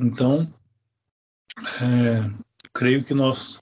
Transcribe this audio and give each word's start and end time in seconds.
Então, 0.00 0.46
é, 1.82 2.42
creio 2.72 3.02
que 3.02 3.12
nós 3.12 3.60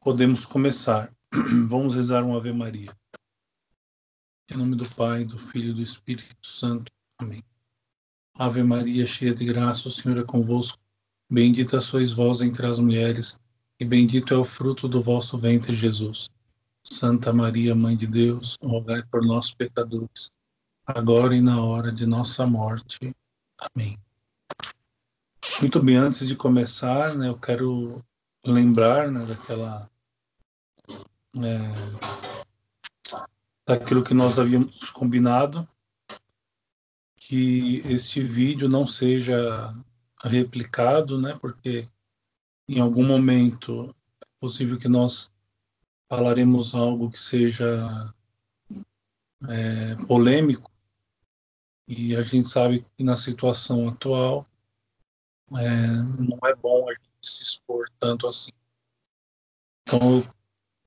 podemos 0.00 0.46
começar. 0.46 1.12
Vamos 1.68 1.94
rezar 1.94 2.24
uma 2.24 2.38
Ave 2.38 2.52
Maria. 2.54 2.90
Em 4.50 4.56
nome 4.56 4.76
do 4.76 4.88
Pai, 4.94 5.24
do 5.24 5.38
Filho 5.38 5.72
e 5.72 5.74
do 5.74 5.82
Espírito 5.82 6.34
Santo. 6.42 6.90
Amém. 7.18 7.44
Ave 8.34 8.62
Maria, 8.62 9.04
cheia 9.04 9.34
de 9.34 9.44
graça, 9.44 9.88
o 9.88 9.90
Senhor 9.90 10.18
é 10.18 10.24
convosco. 10.24 10.78
Bendita 11.30 11.82
sois 11.82 12.12
vós 12.12 12.40
entre 12.40 12.66
as 12.66 12.78
mulheres, 12.78 13.38
e 13.78 13.84
bendito 13.84 14.32
é 14.32 14.36
o 14.38 14.46
fruto 14.46 14.88
do 14.88 15.02
vosso 15.02 15.36
ventre, 15.36 15.74
Jesus. 15.74 16.30
Santa 16.82 17.30
Maria, 17.30 17.74
Mãe 17.74 17.94
de 17.94 18.06
Deus, 18.06 18.56
rogai 18.62 19.02
por 19.02 19.22
nós, 19.22 19.54
pecadores, 19.54 20.30
agora 20.86 21.36
e 21.36 21.42
na 21.42 21.62
hora 21.62 21.92
de 21.92 22.06
nossa 22.06 22.46
morte. 22.46 23.14
Amém. 23.58 23.98
Muito 25.60 25.80
bem, 25.80 25.96
antes 25.96 26.26
de 26.26 26.34
começar, 26.34 27.14
né, 27.14 27.28
eu 27.28 27.38
quero 27.38 28.04
lembrar 28.44 29.10
né, 29.10 29.24
daquela. 29.24 29.88
É, 31.36 32.02
daquilo 33.66 34.02
que 34.02 34.12
nós 34.12 34.38
havíamos 34.38 34.90
combinado, 34.90 35.68
que 37.16 37.82
este 37.86 38.20
vídeo 38.20 38.68
não 38.68 38.86
seja 38.86 39.72
replicado, 40.24 41.20
né, 41.20 41.38
porque 41.40 41.88
em 42.68 42.80
algum 42.80 43.06
momento 43.06 43.94
é 44.20 44.26
possível 44.40 44.78
que 44.78 44.88
nós 44.88 45.30
falaremos 46.08 46.74
algo 46.74 47.10
que 47.10 47.20
seja 47.20 48.12
é, 49.48 49.94
polêmico, 50.06 50.70
e 51.86 52.16
a 52.16 52.22
gente 52.22 52.48
sabe 52.48 52.84
que 52.96 53.04
na 53.04 53.16
situação 53.16 53.88
atual 53.88 54.46
é, 55.58 55.86
não 56.18 56.38
é 56.44 56.54
bom 56.54 56.88
a 56.88 56.94
gente 56.94 57.08
se 57.22 57.42
expor 57.42 57.88
tanto 57.98 58.26
assim. 58.26 58.52
Então, 59.82 60.20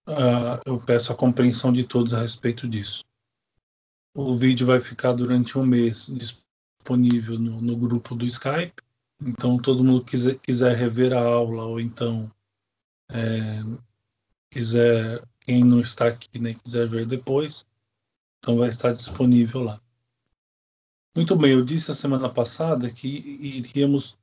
uh, 0.07 0.61
eu 0.65 0.77
peço 0.79 1.11
a 1.11 1.15
compreensão 1.15 1.71
de 1.71 1.83
todos 1.83 2.13
a 2.13 2.21
respeito 2.21 2.67
disso. 2.67 3.03
O 4.15 4.35
vídeo 4.35 4.65
vai 4.65 4.79
ficar 4.79 5.13
durante 5.13 5.57
um 5.57 5.65
mês 5.65 6.07
disponível 6.07 7.37
no, 7.37 7.61
no 7.61 7.75
grupo 7.75 8.15
do 8.15 8.25
Skype. 8.25 8.81
Então, 9.21 9.57
todo 9.57 9.83
mundo 9.83 10.03
quiser, 10.03 10.39
quiser 10.39 10.75
rever 10.75 11.13
a 11.13 11.21
aula 11.21 11.63
ou 11.63 11.79
então 11.79 12.31
é, 13.09 13.61
quiser, 14.49 15.21
quem 15.41 15.63
não 15.63 15.79
está 15.79 16.07
aqui 16.07 16.39
nem 16.39 16.53
né, 16.53 16.59
quiser 16.63 16.87
ver 16.87 17.05
depois, 17.05 17.65
então 18.39 18.57
vai 18.57 18.69
estar 18.69 18.93
disponível 18.93 19.63
lá. 19.63 19.81
Muito 21.15 21.35
bem, 21.35 21.51
eu 21.51 21.61
disse 21.61 21.91
a 21.91 21.93
semana 21.93 22.29
passada 22.29 22.89
que 22.89 23.07
iríamos 23.07 24.17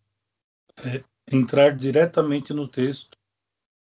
é, 0.84 1.04
entrar 1.30 1.76
diretamente 1.76 2.52
no 2.52 2.66
texto 2.66 3.16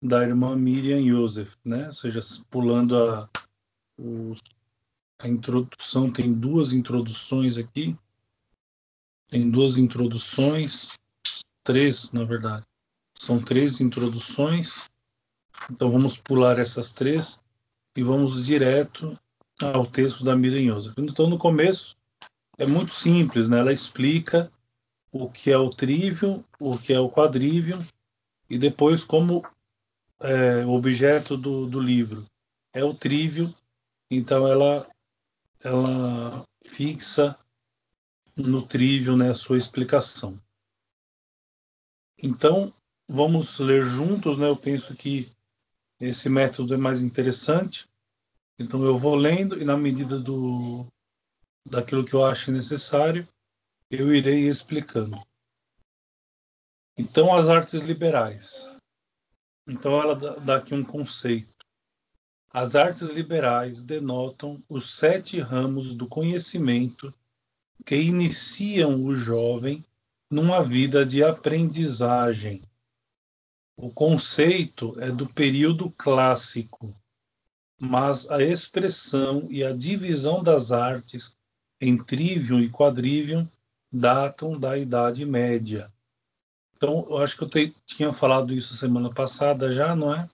da 0.02 0.22
irmã 0.22 0.54
Miriam 0.54 1.02
Joseph, 1.02 1.54
né? 1.64 1.86
Ou 1.86 1.92
seja, 1.92 2.20
pulando 2.50 2.96
a, 2.96 3.28
a 5.18 5.28
introdução, 5.28 6.10
tem 6.10 6.32
duas 6.32 6.72
introduções 6.72 7.56
aqui, 7.56 7.96
tem 9.28 9.50
duas 9.50 9.78
introduções, 9.78 10.92
três, 11.62 12.12
na 12.12 12.24
verdade. 12.24 12.66
São 13.18 13.40
três 13.40 13.80
introduções, 13.80 14.90
então 15.70 15.90
vamos 15.90 16.18
pular 16.18 16.58
essas 16.58 16.90
três 16.90 17.40
e 17.96 18.02
vamos 18.02 18.44
direto 18.44 19.18
ao 19.62 19.86
texto 19.86 20.22
da 20.22 20.36
Miriam 20.36 20.74
Joseph. 20.74 20.94
Então, 20.98 21.28
no 21.28 21.38
começo, 21.38 21.96
é 22.58 22.66
muito 22.66 22.92
simples, 22.92 23.48
né? 23.48 23.60
Ela 23.60 23.72
explica 23.72 24.52
o 25.14 25.30
que 25.30 25.52
é 25.52 25.56
o 25.56 25.70
trivium, 25.70 26.42
o 26.60 26.76
que 26.76 26.92
é 26.92 26.98
o 26.98 27.08
quadrivium, 27.08 27.80
e 28.50 28.58
depois 28.58 29.04
como 29.04 29.46
é, 30.20 30.66
objeto 30.66 31.36
do, 31.36 31.66
do 31.66 31.78
livro 31.80 32.26
é 32.72 32.82
o 32.82 32.92
trivium, 32.92 33.52
então 34.10 34.48
ela, 34.48 34.84
ela 35.62 36.44
fixa 36.64 37.38
no 38.36 38.66
trivium 38.66 39.16
né, 39.16 39.30
a 39.30 39.34
sua 39.36 39.56
explicação. 39.56 40.36
Então, 42.20 42.72
vamos 43.08 43.60
ler 43.60 43.84
juntos, 43.84 44.36
né? 44.36 44.48
Eu 44.48 44.56
penso 44.56 44.96
que 44.96 45.30
esse 46.00 46.28
método 46.28 46.74
é 46.74 46.76
mais 46.76 47.02
interessante. 47.02 47.88
Então 48.58 48.82
eu 48.84 48.98
vou 48.98 49.14
lendo 49.14 49.60
e 49.60 49.64
na 49.64 49.76
medida 49.76 50.18
do 50.18 50.86
daquilo 51.66 52.04
que 52.04 52.14
eu 52.14 52.24
acho 52.24 52.52
necessário, 52.52 53.26
eu 54.00 54.14
irei 54.14 54.48
explicando. 54.48 55.20
Então, 56.96 57.34
as 57.34 57.48
artes 57.48 57.82
liberais. 57.82 58.70
Então, 59.66 60.00
ela 60.00 60.14
dá 60.40 60.56
aqui 60.56 60.74
um 60.74 60.84
conceito. 60.84 61.52
As 62.50 62.76
artes 62.76 63.10
liberais 63.10 63.84
denotam 63.84 64.62
os 64.68 64.96
sete 64.96 65.40
ramos 65.40 65.94
do 65.94 66.06
conhecimento 66.06 67.12
que 67.84 67.96
iniciam 67.96 69.04
o 69.04 69.16
jovem 69.16 69.84
numa 70.30 70.62
vida 70.62 71.04
de 71.04 71.24
aprendizagem. 71.24 72.62
O 73.76 73.90
conceito 73.90 74.94
é 75.00 75.10
do 75.10 75.26
período 75.26 75.90
clássico, 75.90 76.94
mas 77.78 78.30
a 78.30 78.40
expressão 78.42 79.48
e 79.50 79.64
a 79.64 79.72
divisão 79.72 80.42
das 80.42 80.70
artes 80.70 81.36
em 81.80 82.02
trivium 82.02 82.60
e 82.60 82.70
quadrivium 82.70 83.48
datam 83.94 84.58
da 84.58 84.76
Idade 84.76 85.24
Média. 85.24 85.90
Então, 86.76 87.06
eu 87.08 87.18
acho 87.18 87.36
que 87.36 87.44
eu 87.44 87.48
te, 87.48 87.74
tinha 87.86 88.12
falado 88.12 88.52
isso 88.52 88.74
semana 88.74 89.08
passada 89.08 89.72
já, 89.72 89.94
não 89.94 90.12
é? 90.12 90.28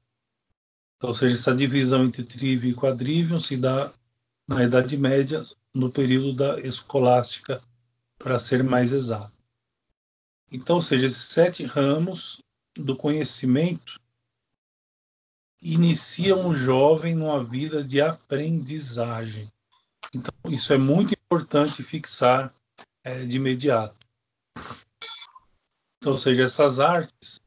Ou 1.02 1.14
seja, 1.14 1.36
essa 1.36 1.54
divisão 1.54 2.04
entre 2.04 2.24
trivium 2.24 2.70
e 2.70 2.74
quadrivium 2.74 3.38
se 3.38 3.56
dá 3.56 3.92
na 4.48 4.64
Idade 4.64 4.96
Média, 4.96 5.42
no 5.74 5.90
período 5.90 6.32
da 6.32 6.60
escolástica, 6.60 7.60
para 8.18 8.38
ser 8.38 8.64
mais 8.64 8.92
exato. 8.92 9.32
Então, 10.50 10.76
ou 10.76 10.82
seja, 10.82 11.06
esses 11.06 11.24
sete 11.24 11.64
ramos 11.64 12.42
do 12.76 12.96
conhecimento 12.96 14.00
iniciam 15.62 16.48
o 16.48 16.54
jovem 16.54 17.14
numa 17.14 17.44
vida 17.44 17.84
de 17.84 18.00
aprendizagem. 18.00 19.52
Então, 20.14 20.32
isso 20.48 20.72
é 20.72 20.78
muito 20.78 21.14
importante 21.14 21.82
fixar 21.82 22.52
é, 23.04 23.24
de 23.24 23.36
imediato. 23.36 23.98
Então, 25.98 26.12
ou 26.12 26.18
seja, 26.18 26.44
essas 26.44 26.80
artes 26.80 27.40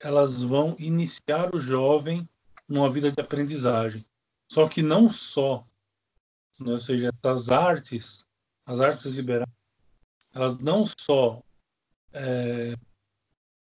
elas 0.00 0.42
vão 0.42 0.76
iniciar 0.78 1.54
o 1.54 1.60
jovem 1.60 2.28
numa 2.68 2.90
vida 2.90 3.10
de 3.10 3.20
aprendizagem. 3.20 4.04
Só 4.50 4.68
que 4.68 4.82
não 4.82 5.10
só, 5.10 5.66
né, 6.60 6.72
ou 6.72 6.78
seja, 6.78 7.10
essas 7.24 7.50
artes, 7.50 8.26
as 8.66 8.80
artes 8.80 9.06
liberais, 9.06 9.48
elas 10.32 10.58
não 10.58 10.86
só 10.98 11.42
é, 12.12 12.74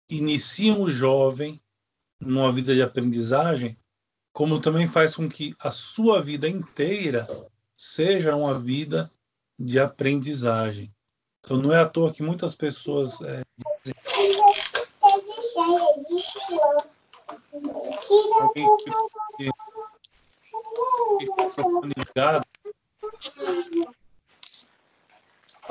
iniciam 0.09 0.81
o 0.81 0.89
jovem 0.89 1.61
numa 2.19 2.51
vida 2.51 2.73
de 2.73 2.81
aprendizagem, 2.81 3.77
como 4.31 4.61
também 4.61 4.87
faz 4.87 5.15
com 5.15 5.27
que 5.27 5.55
a 5.59 5.71
sua 5.71 6.21
vida 6.21 6.47
inteira 6.47 7.27
seja 7.75 8.35
uma 8.35 8.57
vida 8.57 9.11
de 9.59 9.79
aprendizagem. 9.79 10.93
Então 11.43 11.57
não 11.57 11.73
é 11.73 11.81
à 11.81 11.89
toa 11.89 12.13
que 12.13 12.23
muitas 12.23 12.55
pessoas 12.55 13.19
é, 13.21 13.41
dizem. 13.83 13.95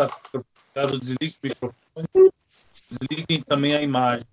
está 0.00 0.10
ligado, 0.74 0.98
desligue 1.00 1.36
o 1.36 1.46
microfone, 1.46 2.32
desliguem 2.88 3.42
também 3.42 3.74
a 3.74 3.82
imagem. 3.82 4.26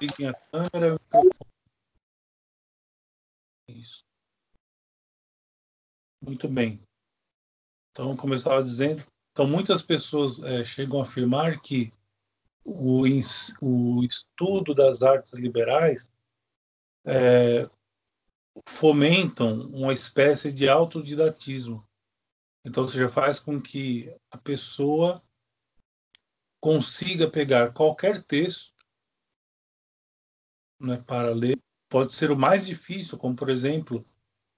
Desliguem 0.00 0.28
a 0.28 0.34
câmera 0.34 0.86
e 0.86 0.90
o 0.90 1.00
microfone. 1.02 1.56
Isso. 3.68 4.04
Muito 6.22 6.48
bem. 6.48 6.85
Então, 7.96 8.14
como 8.14 8.34
eu 8.34 8.36
estava 8.36 8.62
dizendo, 8.62 9.02
então 9.32 9.46
muitas 9.46 9.80
pessoas 9.80 10.42
é, 10.42 10.62
chegam 10.62 11.00
a 11.00 11.02
afirmar 11.02 11.58
que 11.62 11.90
o, 12.62 13.04
o 13.62 14.04
estudo 14.04 14.74
das 14.74 15.02
artes 15.02 15.32
liberais 15.32 16.12
é, 17.06 17.66
fomentam 18.68 19.62
uma 19.68 19.94
espécie 19.94 20.52
de 20.52 20.68
autodidatismo. 20.68 21.88
Então, 22.66 22.84
você 22.84 22.98
já 22.98 23.08
faz 23.08 23.40
com 23.40 23.58
que 23.58 24.14
a 24.30 24.36
pessoa 24.36 25.22
consiga 26.60 27.30
pegar 27.30 27.72
qualquer 27.72 28.22
texto 28.22 28.74
né, 30.78 31.02
para 31.06 31.30
ler. 31.30 31.58
Pode 31.88 32.12
ser 32.12 32.30
o 32.30 32.36
mais 32.36 32.66
difícil, 32.66 33.16
como, 33.16 33.34
por 33.34 33.48
exemplo, 33.48 34.04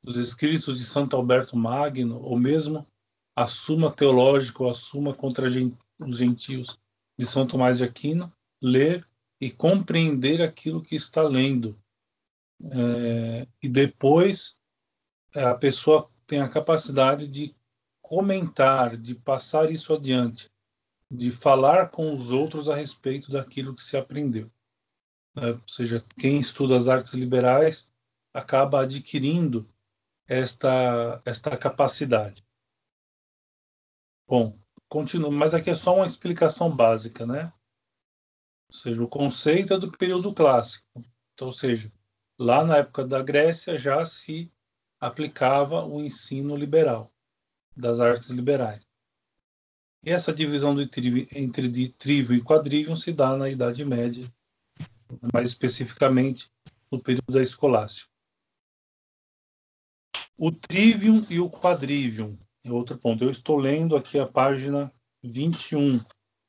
os 0.02 0.16
escritos 0.16 0.76
de 0.76 0.84
Santo 0.84 1.14
Alberto 1.14 1.56
Magno, 1.56 2.20
ou 2.20 2.36
mesmo 2.36 2.84
a 3.38 3.46
Suma 3.46 3.92
Teológica 3.92 4.64
ou 4.64 4.68
a 4.68 4.74
Suma 4.74 5.14
contra 5.14 5.46
os 5.46 6.18
Gentios 6.18 6.76
de 7.16 7.24
São 7.24 7.46
Tomás 7.46 7.78
de 7.78 7.84
Aquino, 7.84 8.32
ler 8.60 9.06
e 9.40 9.48
compreender 9.48 10.42
aquilo 10.42 10.82
que 10.82 10.96
está 10.96 11.22
lendo. 11.22 11.80
É, 12.60 13.46
e 13.62 13.68
depois 13.68 14.58
é, 15.32 15.44
a 15.44 15.54
pessoa 15.54 16.10
tem 16.26 16.40
a 16.40 16.48
capacidade 16.48 17.28
de 17.28 17.54
comentar, 18.02 18.96
de 18.96 19.14
passar 19.14 19.70
isso 19.70 19.94
adiante, 19.94 20.50
de 21.08 21.30
falar 21.30 21.90
com 21.90 22.16
os 22.16 22.32
outros 22.32 22.68
a 22.68 22.74
respeito 22.74 23.30
daquilo 23.30 23.72
que 23.72 23.84
se 23.84 23.96
aprendeu. 23.96 24.50
Né? 25.36 25.50
Ou 25.50 25.68
seja, 25.68 26.04
quem 26.18 26.40
estuda 26.40 26.76
as 26.76 26.88
artes 26.88 27.14
liberais 27.14 27.88
acaba 28.34 28.82
adquirindo 28.82 29.64
esta, 30.26 31.22
esta 31.24 31.56
capacidade. 31.56 32.47
Bom, 34.28 34.60
continuo, 34.90 35.32
mas 35.32 35.54
aqui 35.54 35.70
é 35.70 35.74
só 35.74 35.96
uma 35.96 36.04
explicação 36.04 36.70
básica, 36.70 37.24
né? 37.24 37.50
Ou 38.70 38.78
seja, 38.78 39.02
o 39.02 39.08
conceito 39.08 39.72
é 39.72 39.78
do 39.78 39.90
período 39.90 40.34
clássico. 40.34 40.84
Então, 41.32 41.46
ou 41.46 41.52
seja, 41.52 41.90
lá 42.38 42.62
na 42.62 42.76
época 42.76 43.06
da 43.06 43.22
Grécia 43.22 43.78
já 43.78 44.04
se 44.04 44.52
aplicava 45.00 45.82
o 45.86 46.02
ensino 46.02 46.54
liberal 46.54 47.10
das 47.74 48.00
artes 48.00 48.28
liberais. 48.28 48.86
E 50.04 50.10
essa 50.10 50.30
divisão 50.30 50.74
do 50.74 50.86
trivium, 50.86 51.26
entre 51.34 51.88
trivium 51.88 52.36
e 52.36 52.44
quadrivium 52.44 52.96
se 52.96 53.14
dá 53.14 53.34
na 53.34 53.48
Idade 53.48 53.82
Média, 53.82 54.30
mais 55.32 55.48
especificamente 55.48 56.52
no 56.92 57.02
período 57.02 57.32
da 57.32 57.42
escolástica. 57.42 58.12
O 60.36 60.52
trivium 60.52 61.22
e 61.30 61.40
o 61.40 61.48
quadrivium 61.48 62.38
outro 62.74 62.96
ponto. 62.98 63.24
Eu 63.24 63.30
estou 63.30 63.56
lendo 63.56 63.96
aqui 63.96 64.18
a 64.18 64.26
página 64.26 64.92
21, 65.22 66.00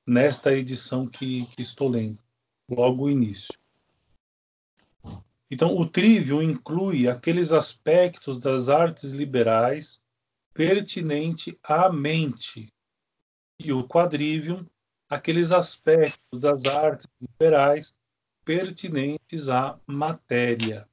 nesta 0.07 0.53
edição 0.53 1.07
que, 1.07 1.45
que 1.47 1.61
estou 1.61 1.87
lendo, 1.87 2.19
logo 2.69 3.03
o 3.03 3.09
início. 3.09 3.57
Então, 5.51 5.75
o 5.75 5.85
trivium 5.85 6.41
inclui 6.41 7.07
aqueles 7.07 7.51
aspectos 7.51 8.39
das 8.39 8.69
artes 8.69 9.11
liberais 9.13 10.01
pertinente 10.53 11.57
à 11.63 11.91
mente, 11.91 12.71
e 13.57 13.73
o 13.73 13.87
quadrivium, 13.87 14.65
aqueles 15.09 15.51
aspectos 15.51 16.39
das 16.39 16.65
artes 16.65 17.07
liberais 17.19 17.95
pertinentes 18.45 19.49
à 19.49 19.79
matéria. 19.85 20.87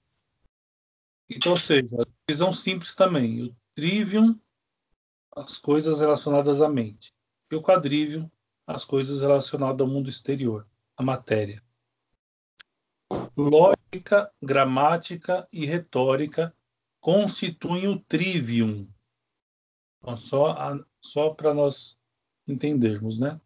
Então, 1.28 1.52
ou 1.52 1.58
seja, 1.58 1.96
visão 2.28 2.52
simples 2.52 2.94
também. 2.94 3.42
O 3.44 3.56
trivium, 3.74 4.38
as 5.36 5.58
coisas 5.58 6.00
relacionadas 6.00 6.62
à 6.62 6.68
mente. 6.68 7.14
E 7.50 7.54
o 7.54 7.62
quadrivium, 7.62 8.28
as 8.66 8.84
coisas 8.84 9.20
relacionadas 9.20 9.80
ao 9.80 9.86
mundo 9.86 10.08
exterior, 10.08 10.66
à 10.96 11.02
matéria. 11.02 11.62
Lógica, 13.36 14.32
gramática 14.42 15.46
e 15.52 15.66
retórica 15.66 16.56
constituem 16.98 17.86
o 17.86 18.00
trivium. 18.00 18.88
Então, 20.00 20.16
só, 20.16 20.56
só 21.00 21.30
para 21.30 21.52
nós 21.52 21.98
entendermos, 22.48 23.18
né? 23.18 23.40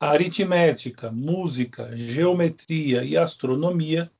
A 0.00 0.10
aritmética, 0.10 1.10
música, 1.10 1.96
geometria 1.96 3.04
e 3.04 3.16
astronomia 3.16 4.10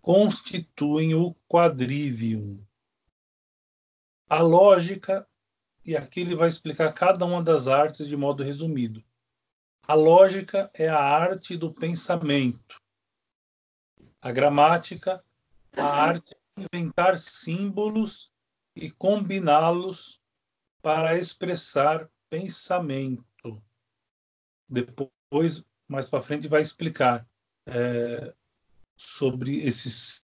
constituem 0.00 1.14
o 1.14 1.34
quadrivium. 1.48 2.64
A 4.28 4.42
lógica, 4.42 5.28
e 5.90 5.96
aqui 5.96 6.20
ele 6.20 6.36
vai 6.36 6.48
explicar 6.48 6.92
cada 6.92 7.24
uma 7.26 7.42
das 7.42 7.66
artes 7.66 8.06
de 8.06 8.16
modo 8.16 8.44
resumido. 8.44 9.02
A 9.82 9.94
lógica 9.94 10.70
é 10.72 10.88
a 10.88 11.00
arte 11.00 11.56
do 11.56 11.74
pensamento. 11.74 12.80
A 14.22 14.30
gramática, 14.30 15.24
a 15.76 15.82
arte 15.82 16.32
de 16.56 16.64
inventar 16.72 17.18
símbolos 17.18 18.32
e 18.76 18.88
combiná-los 18.92 20.20
para 20.80 21.18
expressar 21.18 22.08
pensamento. 22.28 23.60
Depois, 24.68 25.64
mais 25.88 26.08
para 26.08 26.22
frente, 26.22 26.46
vai 26.46 26.62
explicar 26.62 27.28
é, 27.66 28.32
sobre 28.96 29.56
esses 29.56 30.24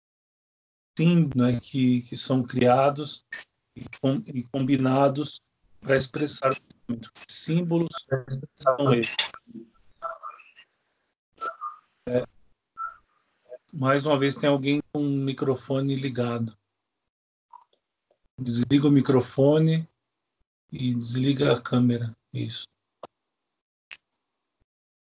símbolos 0.96 1.34
né, 1.34 1.60
que, 1.60 2.02
que 2.02 2.16
são 2.16 2.44
criados 2.44 3.26
e, 3.74 3.84
com, 4.00 4.22
e 4.32 4.44
combinados 4.44 5.42
para 5.80 5.96
expressar. 5.96 6.50
Que 6.54 7.32
símbolos 7.32 7.88
são 8.62 8.94
esses? 8.94 9.16
É, 12.08 12.24
mais 13.74 14.06
uma 14.06 14.18
vez 14.18 14.34
tem 14.34 14.48
alguém 14.48 14.80
com 14.92 15.02
o 15.02 15.16
microfone 15.16 15.94
ligado. 15.94 16.56
Desliga 18.40 18.88
o 18.88 18.90
microfone 18.90 19.88
e 20.72 20.94
desliga 20.94 21.52
a 21.52 21.60
câmera. 21.60 22.16
Isso. 22.32 22.66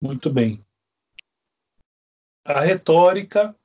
Muito 0.02 0.30
bem. 0.32 0.66
A 2.44 2.62
retórica, 2.62 3.56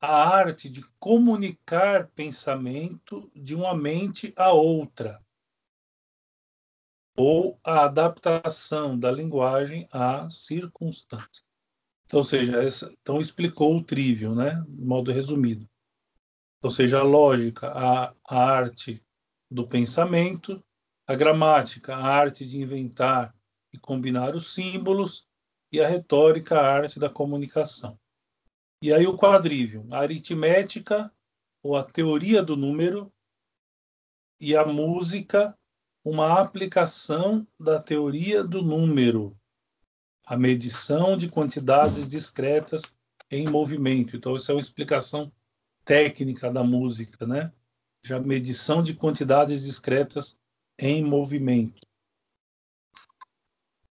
a 0.00 0.28
arte 0.28 0.68
de 0.68 0.82
comunicar 0.98 2.08
pensamento 2.08 3.30
de 3.34 3.54
uma 3.54 3.74
mente 3.74 4.32
a 4.36 4.52
outra, 4.52 5.24
ou 7.16 7.58
a 7.64 7.84
adaptação 7.84 8.98
da 8.98 9.10
linguagem 9.10 9.86
à 9.92 10.28
circunstância. 10.30 11.44
Então, 12.06 12.18
ou 12.18 12.24
seja, 12.24 12.62
essa, 12.62 12.92
então 13.00 13.20
explicou 13.20 13.76
o 13.76 13.84
trivium, 13.84 14.34
né, 14.34 14.64
de 14.68 14.84
modo 14.84 15.12
resumido. 15.12 15.68
Ou 16.62 16.70
seja, 16.70 17.00
a 17.00 17.02
lógica, 17.02 17.68
a, 17.68 18.14
a 18.28 18.36
arte 18.36 19.02
do 19.50 19.66
pensamento, 19.66 20.62
a 21.06 21.14
gramática, 21.14 21.94
a 21.94 22.04
arte 22.04 22.44
de 22.44 22.58
inventar 22.58 23.34
e 23.72 23.78
combinar 23.78 24.34
os 24.34 24.52
símbolos, 24.54 25.28
e 25.72 25.80
a 25.80 25.86
retórica, 25.86 26.58
a 26.58 26.66
arte 26.66 26.98
da 26.98 27.08
comunicação. 27.08 27.98
E 28.82 28.92
aí 28.92 29.06
o 29.06 29.16
quadrivium, 29.16 29.86
a 29.92 29.98
aritmética 29.98 31.12
ou 31.62 31.76
a 31.76 31.84
teoria 31.84 32.42
do 32.42 32.56
número 32.56 33.12
e 34.40 34.56
a 34.56 34.64
música, 34.64 35.56
uma 36.04 36.40
aplicação 36.40 37.46
da 37.58 37.80
teoria 37.80 38.42
do 38.42 38.62
número, 38.62 39.38
a 40.24 40.36
medição 40.36 41.16
de 41.16 41.28
quantidades 41.28 42.08
discretas 42.08 42.82
em 43.30 43.48
movimento. 43.48 44.16
Então, 44.16 44.36
isso 44.36 44.50
é 44.50 44.54
uma 44.54 44.60
explicação 44.60 45.32
técnica 45.84 46.50
da 46.50 46.64
música, 46.64 47.26
né? 47.26 47.52
Já 48.02 48.18
medição 48.18 48.82
de 48.82 48.94
quantidades 48.94 49.64
discretas 49.64 50.38
em 50.78 51.04
movimento. 51.04 51.86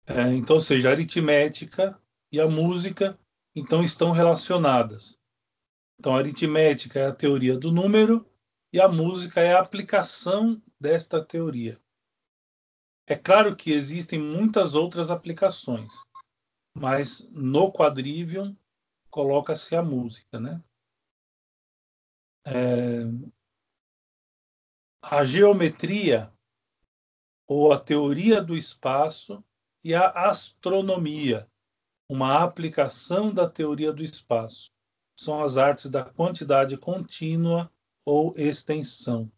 É, 0.08 0.34
então, 0.34 0.60
seja, 0.60 0.90
a 0.90 0.92
aritmética 0.92 2.00
e 2.32 2.40
a 2.40 2.48
música 2.48 3.18
então 3.56 3.84
estão 3.84 4.12
relacionadas. 4.12 5.18
Então, 6.00 6.16
a 6.16 6.20
aritmética 6.20 7.00
é 7.00 7.08
a 7.08 7.16
teoria 7.16 7.58
do 7.58 7.72
número 7.72 8.30
e 8.72 8.80
a 8.80 8.88
música 8.88 9.42
é 9.42 9.54
a 9.54 9.62
aplicação 9.62 10.62
desta 10.80 11.24
teoria. 11.24 11.80
É 13.08 13.16
claro 13.16 13.56
que 13.56 13.72
existem 13.72 14.20
muitas 14.20 14.74
outras 14.74 15.12
aplicações, 15.12 15.94
mas 16.74 17.30
no 17.32 17.72
quadrivium 17.72 18.56
coloca-se 19.12 19.76
a 19.76 19.82
música, 19.82 20.40
né? 20.40 20.62
É... 22.46 23.04
A 25.04 25.24
geometria 25.24 26.34
ou 27.48 27.72
a 27.72 27.80
teoria 27.80 28.42
do 28.42 28.58
espaço 28.58 29.44
e 29.84 29.94
a 29.94 30.10
astronomia, 30.28 31.48
uma 32.10 32.44
aplicação 32.44 33.32
da 33.32 33.48
teoria 33.48 33.94
do 33.94 34.04
espaço. 34.04 34.74
São 35.16 35.44
as 35.44 35.58
artes 35.58 35.92
da 35.92 36.04
quantidade 36.04 36.76
contínua 36.76 37.72
ou 38.04 38.34
extensão. 38.36 39.32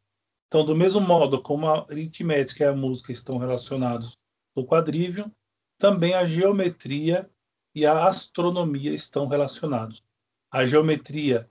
Então, 0.48 0.66
do 0.66 0.76
mesmo 0.76 1.02
modo 1.02 1.42
como 1.42 1.68
a 1.68 1.86
aritmética 1.90 2.64
e 2.64 2.68
a 2.68 2.74
música 2.74 3.12
estão 3.12 3.38
relacionados 3.38 4.18
no 4.56 4.66
quadrivium, 4.66 5.30
também 5.78 6.14
a 6.14 6.26
geometria 6.26 7.30
e 7.76 7.86
a 7.86 8.08
astronomia 8.08 8.94
estão 8.94 9.28
relacionados. 9.28 10.04
A 10.50 10.66
geometria 10.66 11.50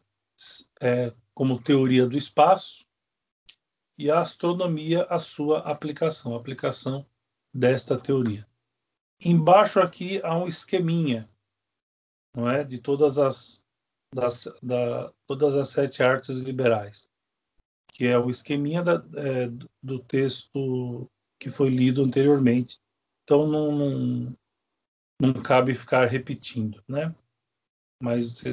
é, 0.81 1.13
como 1.35 1.63
teoria 1.63 2.07
do 2.07 2.17
espaço 2.17 2.87
e 3.99 4.11
a 4.11 4.21
astronomia 4.21 5.05
a 5.05 5.19
sua 5.19 5.61
aplicação, 5.61 6.35
a 6.35 6.39
aplicação 6.39 7.07
desta 7.55 7.99
teoria. 7.99 8.47
Embaixo 9.23 9.81
aqui 9.81 10.21
há 10.25 10.37
um 10.37 10.47
esqueminha, 10.47 11.31
não 12.35 12.49
é, 12.49 12.65
de 12.65 12.79
todas 12.79 13.19
as 13.19 13.65
das, 14.15 14.49
da, 14.63 15.13
todas 15.27 15.57
as 15.57 15.69
sete 15.69 16.03
artes 16.03 16.39
liberais, 16.39 17.11
que 17.97 18.05
é 18.05 18.19
o 18.19 18.29
esqueminha 18.29 18.83
da, 18.83 19.03
é, 19.17 19.49
do 19.83 19.99
texto 19.99 21.11
que 21.41 21.51
foi 21.51 21.71
lido 21.71 22.05
anteriormente. 22.05 22.79
Então 23.25 23.47
não, 23.47 23.73
não, 23.73 24.37
não 25.19 25.33
cabe 25.43 25.75
ficar 25.75 26.05
repetindo, 26.05 26.85
né? 26.87 27.15
Mas 28.03 28.45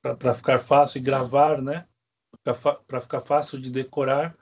para 0.00 0.34
ficar 0.34 0.58
fácil 0.58 0.98
e 0.98 1.02
gravar, 1.02 1.60
né? 1.60 1.86
Para 2.42 3.00
ficar 3.00 3.20
fácil 3.20 3.60
de 3.60 3.70
decorar, 3.70 4.34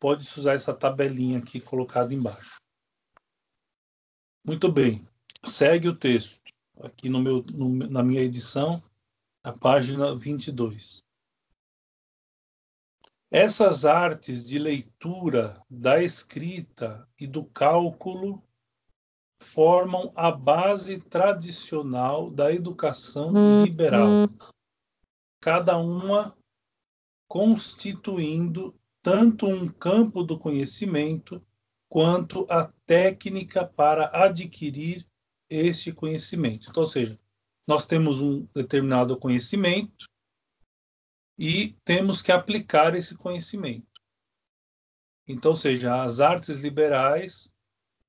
pode-se 0.00 0.40
usar 0.40 0.54
essa 0.54 0.74
tabelinha 0.74 1.38
aqui 1.38 1.60
colocada 1.60 2.12
embaixo. 2.12 2.56
Muito 4.44 4.72
bem. 4.72 5.06
Segue 5.44 5.88
o 5.88 5.96
texto. 5.96 6.40
Aqui 6.80 7.08
no 7.08 7.22
meu, 7.22 7.44
no, 7.52 7.68
na 7.88 8.02
minha 8.02 8.22
edição, 8.22 8.82
a 9.44 9.52
página 9.52 10.16
22. 10.16 11.04
Essas 13.36 13.84
artes 13.84 14.44
de 14.44 14.60
leitura, 14.60 15.60
da 15.68 16.00
escrita 16.00 17.04
e 17.20 17.26
do 17.26 17.44
cálculo 17.44 18.40
formam 19.42 20.12
a 20.14 20.30
base 20.30 21.00
tradicional 21.00 22.30
da 22.30 22.52
educação 22.52 23.64
liberal, 23.64 24.28
cada 25.40 25.76
uma 25.76 26.38
constituindo 27.26 28.72
tanto 29.02 29.46
um 29.46 29.68
campo 29.68 30.22
do 30.22 30.38
conhecimento 30.38 31.44
quanto 31.88 32.46
a 32.48 32.72
técnica 32.86 33.66
para 33.66 34.10
adquirir 34.14 35.04
este 35.50 35.92
conhecimento. 35.92 36.70
Então, 36.70 36.84
ou 36.84 36.88
seja, 36.88 37.18
nós 37.66 37.84
temos 37.84 38.20
um 38.20 38.46
determinado 38.54 39.18
conhecimento 39.18 40.08
e 41.38 41.72
temos 41.84 42.22
que 42.22 42.32
aplicar 42.32 42.94
esse 42.94 43.16
conhecimento. 43.16 43.88
Então, 45.26 45.54
seja, 45.54 46.02
as 46.02 46.20
artes 46.20 46.58
liberais, 46.58 47.52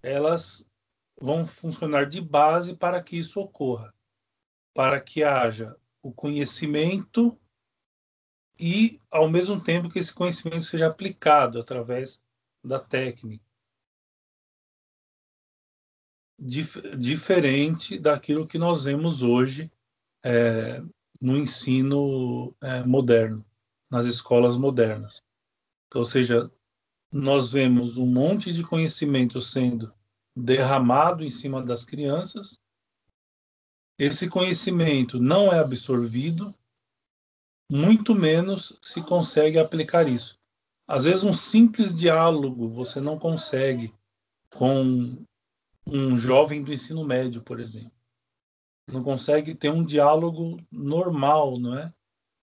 elas 0.02 0.68
vão 1.20 1.46
funcionar 1.46 2.06
de 2.08 2.22
base 2.22 2.76
para 2.76 3.02
que 3.02 3.18
isso 3.18 3.40
ocorra, 3.40 3.94
para 4.74 5.00
que 5.02 5.24
haja 5.24 5.76
o 6.02 6.14
conhecimento 6.14 7.40
e, 8.60 9.02
ao 9.10 9.30
mesmo 9.30 9.62
tempo, 9.62 9.90
que 9.90 10.00
esse 10.00 10.14
conhecimento 10.14 10.64
seja 10.64 10.88
aplicado 10.88 11.60
através 11.60 12.22
da 12.64 12.80
técnica. 12.80 13.44
Dif 16.38 16.82
diferente 16.98 17.98
daquilo 17.98 18.46
que 18.46 18.58
nós 18.58 18.84
vemos 18.84 19.22
hoje 19.22 19.72
é, 20.22 20.82
no 21.22 21.38
ensino 21.38 22.56
é, 22.62 22.84
moderno, 22.84 23.46
nas 23.90 24.06
escolas 24.06 24.56
modernas. 24.56 25.18
Então, 25.88 26.02
ou 26.02 26.06
seja, 26.06 26.52
nós 27.12 27.52
vemos 27.52 27.98
um 27.98 28.06
monte 28.06 28.52
de 28.52 28.64
conhecimento 28.64 29.42
sendo 29.42 29.94
derramado 30.36 31.24
em 31.24 31.32
cima 31.32 31.64
das 31.64 31.86
crianças. 31.86 32.60
Esse 33.98 34.28
conhecimento 34.28 35.20
não 35.20 35.54
é 35.54 35.60
absorvido, 35.60 36.54
muito 37.72 38.14
menos 38.14 38.78
se 38.82 39.02
consegue 39.02 39.58
aplicar 39.58 40.08
isso. 40.08 40.38
Às 40.88 41.06
vezes, 41.06 41.24
um 41.24 41.34
simples 41.34 41.96
diálogo 41.96 42.68
você 42.68 43.00
não 43.00 43.18
consegue 43.18 43.94
com 44.54 45.26
um 45.88 46.18
jovem 46.18 46.64
do 46.64 46.74
ensino 46.74 47.04
médio, 47.06 47.42
por 47.42 47.60
exemplo. 47.60 47.95
Não 48.88 49.04
consegue 49.04 49.56
ter 49.56 49.72
um 49.72 49.84
diálogo 49.84 50.58
normal, 50.72 51.60
não 51.60 51.78
é? 51.78 51.94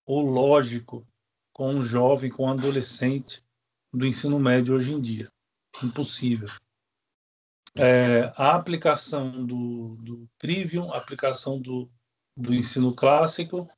Ou 0.07 0.21
lógico 0.23 1.07
com 1.53 1.71
um 1.71 1.85
jovem, 1.85 2.31
com 2.31 2.45
um 2.45 2.51
adolescente 2.51 3.45
do 3.93 4.07
ensino 4.07 4.39
médio 4.39 4.75
hoje 4.75 4.93
em 4.93 5.01
dia. 5.01 5.31
Impossível 5.83 6.49
é, 7.77 8.33
a 8.37 8.55
aplicação 8.55 9.47
do, 9.47 9.97
do 9.97 10.29
Trivium, 10.39 10.93
a 10.93 10.99
aplicação 10.99 11.61
do, 11.61 11.91
do 12.37 12.55
ensino 12.55 12.95
clássico, 12.95 13.69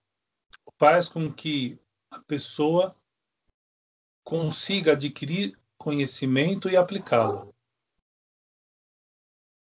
faz 0.78 1.08
com 1.08 1.32
que 1.32 1.78
a 2.10 2.18
pessoa 2.20 2.96
consiga 4.24 4.92
adquirir 4.92 5.56
conhecimento 5.78 6.68
e 6.68 6.76
aplicá-lo. 6.76 7.53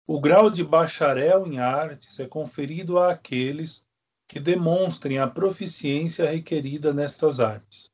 O 0.08 0.20
grau 0.20 0.48
de 0.48 0.62
bacharel 0.62 1.46
em 1.46 1.58
artes 1.58 2.20
é 2.20 2.28
conferido 2.28 2.98
àqueles 2.98 3.84
que 4.28 4.38
demonstrem 4.38 5.18
a 5.18 5.26
proficiência 5.26 6.30
requerida 6.30 6.94
nestas 6.94 7.40
artes. 7.40 7.90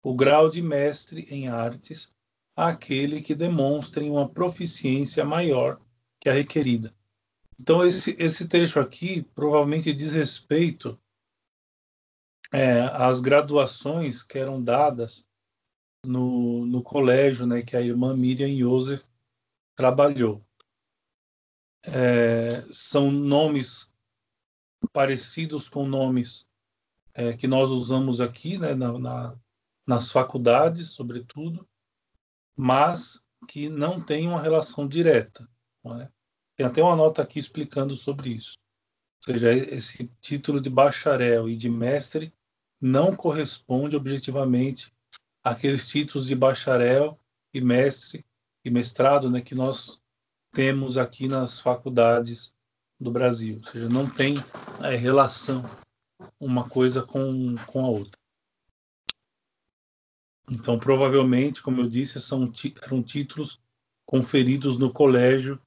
O 0.00 0.14
grau 0.14 0.48
de 0.48 0.62
mestre 0.62 1.26
em 1.28 1.48
artes 1.48 2.12
àquele 2.54 3.20
que 3.20 3.34
demonstre 3.34 4.08
uma 4.08 4.28
proficiência 4.28 5.24
maior 5.24 5.80
que 6.20 6.28
a 6.28 6.32
requerida. 6.32 6.94
Então, 7.60 7.84
esse, 7.84 8.14
esse 8.18 8.46
trecho 8.46 8.78
aqui 8.78 9.22
provavelmente 9.34 9.92
diz 9.92 10.12
respeito 10.12 10.98
é, 12.52 12.82
às 12.92 13.20
graduações 13.20 14.22
que 14.22 14.38
eram 14.38 14.62
dadas 14.62 15.26
no, 16.04 16.64
no 16.64 16.82
colégio 16.82 17.44
né, 17.44 17.60
que 17.62 17.76
a 17.76 17.82
irmã 17.82 18.16
Miriam 18.16 18.56
Joseph 18.56 19.04
trabalhou. 19.74 20.44
É, 21.86 22.60
são 22.70 23.10
nomes 23.10 23.90
parecidos 24.92 25.68
com 25.68 25.86
nomes 25.86 26.48
é, 27.14 27.36
que 27.36 27.46
nós 27.46 27.70
usamos 27.70 28.20
aqui 28.20 28.58
né, 28.58 28.74
na, 28.74 28.98
na, 28.98 29.36
nas 29.86 30.10
faculdades, 30.10 30.90
sobretudo, 30.90 31.68
mas 32.56 33.22
que 33.48 33.68
não 33.68 34.00
tem 34.00 34.28
uma 34.28 34.40
relação 34.40 34.86
direta. 34.86 35.48
É? 36.00 36.08
Tem 36.56 36.66
até 36.66 36.82
uma 36.82 36.96
nota 36.96 37.22
aqui 37.22 37.38
explicando 37.38 37.96
sobre 37.96 38.30
isso. 38.30 38.58
Ou 39.26 39.32
seja, 39.32 39.52
esse 39.52 40.10
título 40.20 40.60
de 40.60 40.70
bacharel 40.70 41.48
e 41.48 41.56
de 41.56 41.68
mestre 41.68 42.32
não 42.80 43.14
corresponde 43.14 43.96
objetivamente 43.96 44.92
àqueles 45.42 45.88
títulos 45.88 46.26
de 46.26 46.34
bacharel 46.34 47.18
e 47.52 47.60
mestre 47.60 48.24
e 48.64 48.70
mestrado 48.70 49.30
né, 49.30 49.40
que 49.40 49.54
nós 49.54 49.99
temos 50.50 50.98
aqui 50.98 51.28
nas 51.28 51.58
faculdades 51.58 52.54
do 52.98 53.10
Brasil. 53.10 53.56
Ou 53.56 53.70
seja, 53.70 53.88
não 53.88 54.08
tem 54.08 54.36
é, 54.82 54.94
relação 54.96 55.62
uma 56.38 56.68
coisa 56.68 57.02
com, 57.02 57.56
com 57.66 57.84
a 57.84 57.88
outra. 57.88 58.18
Então, 60.50 60.78
provavelmente, 60.78 61.62
como 61.62 61.80
eu 61.80 61.88
disse, 61.88 62.20
são, 62.20 62.52
eram 62.82 63.02
títulos 63.02 63.60
conferidos 64.04 64.78
no 64.78 64.92
colégio 64.92 65.60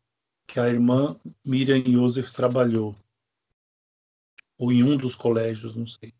que 0.46 0.60
a 0.60 0.68
irmã 0.68 1.16
Miriam 1.46 1.82
Joseph 1.86 2.32
trabalhou. 2.32 2.96
Ou 4.58 4.72
em 4.72 4.84
um 4.84 4.98
dos 4.98 5.16
colégios, 5.16 5.76
não 5.76 5.88
sei. 5.88 6.14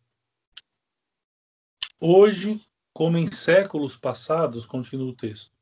Hoje, 2.00 2.60
como 2.92 3.18
em 3.18 3.30
séculos 3.30 3.96
passados, 3.96 4.66
continua 4.66 5.10
o 5.10 5.14
texto, 5.14 5.53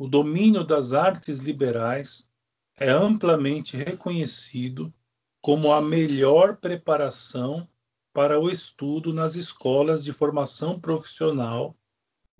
o 0.00 0.08
domínio 0.08 0.64
das 0.64 0.94
artes 0.94 1.40
liberais 1.40 2.26
é 2.78 2.88
amplamente 2.88 3.76
reconhecido 3.76 4.90
como 5.42 5.70
a 5.74 5.82
melhor 5.82 6.56
preparação 6.56 7.68
para 8.10 8.40
o 8.40 8.48
estudo 8.48 9.12
nas 9.12 9.34
escolas 9.34 10.02
de 10.02 10.10
formação 10.14 10.80
profissional 10.80 11.76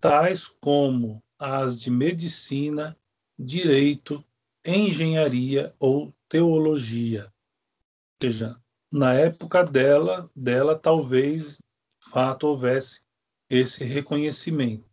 tais 0.00 0.48
como 0.48 1.22
as 1.38 1.78
de 1.78 1.90
medicina, 1.90 2.96
direito, 3.38 4.24
engenharia 4.64 5.74
ou 5.78 6.14
teologia. 6.30 7.24
Ou 7.24 8.30
seja, 8.30 8.58
na 8.90 9.12
época 9.12 9.62
dela, 9.64 10.30
dela 10.34 10.78
talvez 10.78 11.58
de 11.58 12.10
fato 12.10 12.46
houvesse 12.46 13.02
esse 13.50 13.84
reconhecimento. 13.84 14.89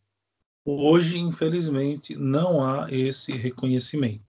Hoje, 0.70 1.18
infelizmente, 1.18 2.14
não 2.18 2.62
há 2.62 2.92
esse 2.92 3.32
reconhecimento. 3.32 4.26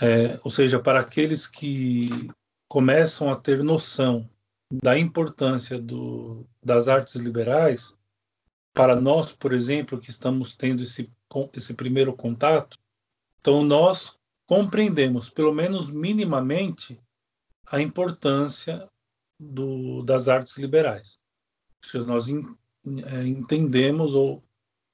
É, 0.00 0.32
ou 0.42 0.50
seja, 0.50 0.80
para 0.80 0.98
aqueles 0.98 1.46
que 1.46 2.08
começam 2.66 3.30
a 3.30 3.38
ter 3.38 3.62
noção 3.62 4.26
da 4.72 4.98
importância 4.98 5.78
do, 5.78 6.46
das 6.64 6.88
artes 6.88 7.16
liberais, 7.16 7.94
para 8.72 8.98
nós, 8.98 9.30
por 9.30 9.52
exemplo, 9.52 10.00
que 10.00 10.08
estamos 10.08 10.56
tendo 10.56 10.82
esse, 10.82 11.12
esse 11.54 11.74
primeiro 11.74 12.14
contato, 12.14 12.78
então 13.38 13.62
nós 13.62 14.18
compreendemos, 14.46 15.28
pelo 15.28 15.52
menos 15.52 15.90
minimamente, 15.90 16.98
a 17.66 17.78
importância 17.78 18.88
do, 19.38 20.02
das 20.02 20.30
artes 20.30 20.56
liberais. 20.56 21.18
Nós 22.06 22.26
é, 22.30 23.26
entendemos, 23.26 24.14
ou, 24.14 24.42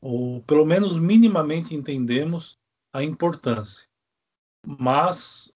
ou 0.00 0.42
pelo 0.42 0.64
menos 0.64 0.99
minimamente 0.99 1.75
entendemos, 1.75 2.59
a 2.92 3.02
importância. 3.02 3.88
Mas 4.66 5.52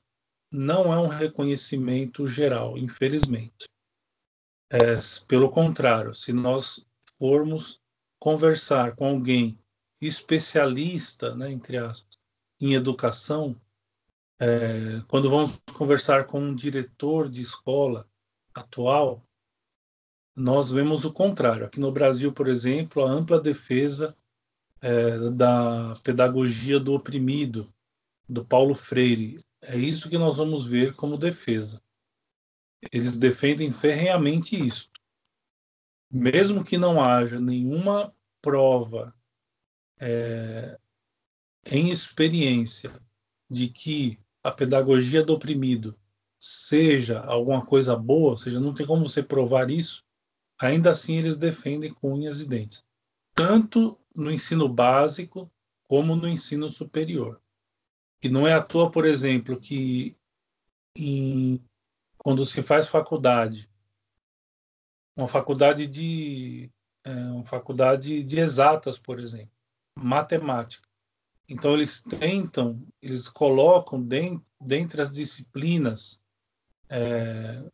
não 0.53 0.93
é 0.93 0.99
um 0.99 1.09
reconhecimento 1.09 2.29
geral, 2.29 2.79
infelizmente. 2.79 3.67
É, 4.71 4.99
pelo 5.27 5.51
contrário, 5.51 6.15
se 6.15 6.33
nós 6.33 6.87
formos 7.19 7.81
conversar 8.19 8.95
com 8.97 9.07
alguém 9.07 9.59
especialista, 10.01 11.35
né, 11.35 11.51
entre 11.51 11.77
aspas, 11.77 12.19
em 12.61 12.75
educação, 12.75 13.61
É, 14.41 15.01
quando 15.07 15.31
vamos 15.31 15.61
conversar 15.79 16.27
com 16.27 16.41
um 16.41 16.55
diretor 16.57 17.31
de 17.31 17.41
escola 17.41 18.05
atual, 18.53 19.23
nós 20.37 20.73
vemos 20.73 21.05
o 21.05 21.13
contrário. 21.13 21.65
Aqui 21.65 21.79
no 21.79 21.93
Brasil, 21.93 22.33
por 22.33 22.49
exemplo, 22.49 23.05
a 23.05 23.09
ampla 23.09 23.41
defesa 23.41 24.15
é, 24.85 25.31
da 25.31 25.97
pedagogia 26.05 26.79
do 26.79 26.93
oprimido, 26.93 27.73
do 28.29 28.45
Paulo 28.45 28.75
Freire. 28.75 29.41
É 29.63 29.79
isso 29.79 30.11
que 30.11 30.19
nós 30.19 30.37
vamos 30.37 30.67
ver 30.67 30.95
como 30.95 31.17
defesa. 31.17 31.81
Eles 32.93 33.17
defendem 33.17 33.73
ferrenhamente 33.73 34.55
isso. 34.55 34.91
Mesmo 36.13 36.63
que 36.63 36.77
não 36.77 37.03
haja 37.03 37.41
nenhuma 37.41 38.15
prova 38.43 39.15
é, 39.99 40.79
em 41.73 41.91
experiência 41.91 43.01
de 43.49 43.69
que 43.69 44.21
a 44.43 44.53
pedagogia 44.53 45.25
do 45.25 45.33
oprimido 45.33 45.99
seja 46.39 47.21
alguma 47.21 47.65
coisa 47.65 47.97
boa, 47.97 48.33
ou 48.33 48.37
seja, 48.37 48.61
não 48.61 48.75
tem 48.75 48.87
como 48.87 49.09
você 49.09 49.23
provar 49.23 49.71
isso, 49.71 50.05
ainda 50.61 50.91
assim 50.91 51.17
eles 51.17 51.39
defendem 51.39 51.91
com 51.91 52.13
unhas 52.13 52.43
e 52.43 52.47
dentes, 52.47 52.85
tanto 53.35 53.99
no 54.15 54.31
ensino 54.31 54.69
básico 54.69 55.51
como 55.85 56.17
no 56.17 56.29
ensino 56.29 56.71
superior. 56.71 57.41
E 58.23 58.29
não 58.29 58.47
é 58.47 58.55
à 58.55 58.63
toa, 58.63 58.91
por 58.91 59.05
exemplo, 59.05 59.59
que 59.61 60.17
em, 60.97 61.63
quando 62.17 62.47
se 62.47 62.63
faz 62.63 62.89
faculdade, 62.89 63.71
uma 65.17 65.29
faculdade 65.29 65.87
de 65.87 66.71
é, 67.05 67.11
uma 67.11 67.45
faculdade 67.45 68.25
de 68.25 68.41
exatas, 68.41 68.99
por 68.99 69.21
exemplo, 69.21 69.53
matemática. 69.97 70.89
Então 71.47 71.75
eles 71.75 72.01
tentam, 72.01 72.83
eles 73.03 73.29
colocam 73.29 74.03
dentro, 74.03 74.45
dentre 74.59 75.03
as 75.03 75.13
disciplinas 75.13 76.19
é, 76.89 77.71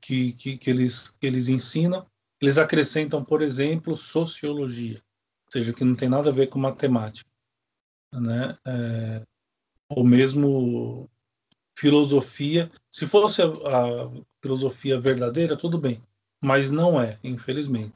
que, 0.00 0.32
que, 0.34 0.58
que, 0.58 0.70
eles, 0.70 1.10
que 1.12 1.26
eles 1.26 1.48
ensinam, 1.48 2.06
eles 2.40 2.58
acrescentam, 2.58 3.24
por 3.24 3.42
exemplo, 3.42 3.96
sociologia, 3.96 5.02
ou 5.46 5.52
seja, 5.52 5.72
que 5.72 5.84
não 5.84 5.94
tem 5.94 6.08
nada 6.08 6.28
a 6.28 6.32
ver 6.32 6.48
com 6.48 6.58
matemática, 6.58 7.28
né? 8.12 8.56
É, 8.66 9.22
ou 9.88 10.04
mesmo 10.04 11.08
filosofia. 11.76 12.68
Se 12.90 13.06
fosse 13.06 13.42
a, 13.42 13.46
a 13.46 14.10
filosofia 14.42 14.98
verdadeira, 14.98 15.56
tudo 15.56 15.78
bem, 15.78 16.02
mas 16.42 16.70
não 16.70 17.00
é, 17.00 17.18
infelizmente. 17.22 17.94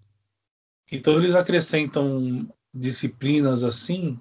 Então 0.90 1.18
eles 1.18 1.34
acrescentam 1.34 2.48
disciplinas 2.74 3.64
assim, 3.64 4.18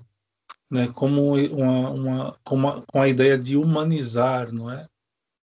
né, 0.69 0.87
como 0.93 1.35
uma, 1.35 1.89
uma, 1.89 2.39
com, 2.43 2.55
uma, 2.55 2.81
com 2.85 3.01
a 3.01 3.07
ideia 3.07 3.37
de 3.37 3.57
humanizar, 3.57 4.51
não 4.51 4.69
é? 4.69 4.87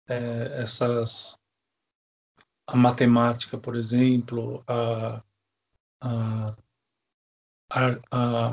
é? 0.08 0.62
essas 0.62 1.38
a 2.67 2.75
matemática, 2.75 3.58
por 3.58 3.75
exemplo, 3.75 4.63
a, 4.67 5.22
a, 6.01 6.55
a, 7.72 8.51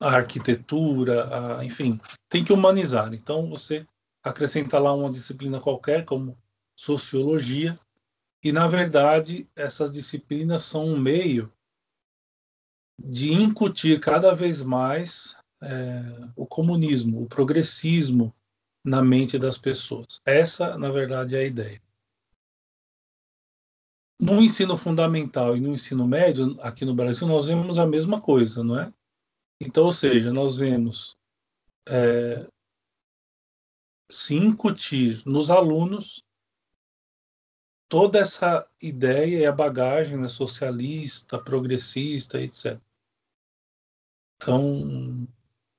a 0.00 0.08
arquitetura, 0.16 1.60
enfim, 1.64 2.00
tem 2.28 2.44
que 2.44 2.52
humanizar. 2.52 3.12
Então 3.12 3.48
você 3.48 3.86
acrescenta 4.22 4.78
lá 4.78 4.94
uma 4.94 5.10
disciplina 5.10 5.60
qualquer, 5.60 6.04
como 6.04 6.36
sociologia, 6.76 7.78
e 8.42 8.52
na 8.52 8.66
verdade 8.66 9.48
essas 9.56 9.90
disciplinas 9.90 10.62
são 10.62 10.86
um 10.86 10.96
meio 10.96 11.52
de 13.00 13.32
incutir 13.32 14.00
cada 14.00 14.34
vez 14.34 14.62
mais 14.62 15.36
é, 15.62 16.30
o 16.36 16.46
comunismo, 16.46 17.22
o 17.22 17.28
progressismo 17.28 18.34
na 18.84 19.02
mente 19.02 19.38
das 19.38 19.58
pessoas. 19.58 20.20
Essa, 20.24 20.76
na 20.78 20.90
verdade, 20.90 21.36
é 21.36 21.40
a 21.40 21.44
ideia. 21.44 21.82
No 24.20 24.42
ensino 24.42 24.76
fundamental 24.76 25.56
e 25.56 25.60
no 25.60 25.74
ensino 25.74 26.06
médio, 26.06 26.60
aqui 26.60 26.84
no 26.84 26.94
Brasil, 26.94 27.26
nós 27.26 27.46
vemos 27.46 27.78
a 27.78 27.86
mesma 27.86 28.20
coisa, 28.20 28.64
não 28.64 28.78
é? 28.78 28.92
Então, 29.60 29.84
ou 29.84 29.92
seja, 29.92 30.32
nós 30.32 30.58
vemos 30.58 31.16
é, 31.88 32.48
se 34.10 34.34
incutir 34.34 35.22
nos 35.26 35.50
alunos 35.50 36.24
toda 37.88 38.18
essa 38.18 38.68
ideia 38.82 39.38
e 39.38 39.46
a 39.46 39.52
bagagem 39.52 40.16
né, 40.16 40.28
socialista, 40.28 41.38
progressista, 41.38 42.40
etc. 42.40 42.80
Então, 44.36 45.26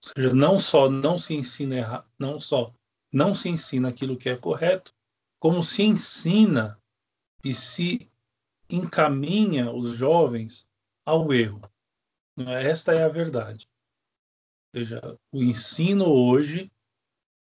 seja, 0.03 0.33
não 0.33 0.59
só 0.59 0.89
não 0.89 1.17
se 1.17 1.33
ensina 1.35 2.05
não 2.17 2.39
só 2.39 2.73
não 3.11 3.33
se 3.33 3.49
ensina 3.49 3.89
aquilo 3.89 4.17
que 4.17 4.29
é 4.29 4.37
correto, 4.37 4.93
como 5.39 5.63
se 5.63 5.83
ensina 5.83 6.79
e 7.43 7.55
se 7.55 8.11
encaminha 8.69 9.71
os 9.71 9.95
jovens 9.95 10.69
ao 11.05 11.33
erro. 11.33 11.61
Esta 12.37 12.93
é 12.93 13.03
a 13.03 13.09
verdade. 13.09 13.69
Ou 14.73 14.79
seja, 14.79 15.19
o 15.31 15.41
ensino 15.41 16.05
hoje 16.05 16.71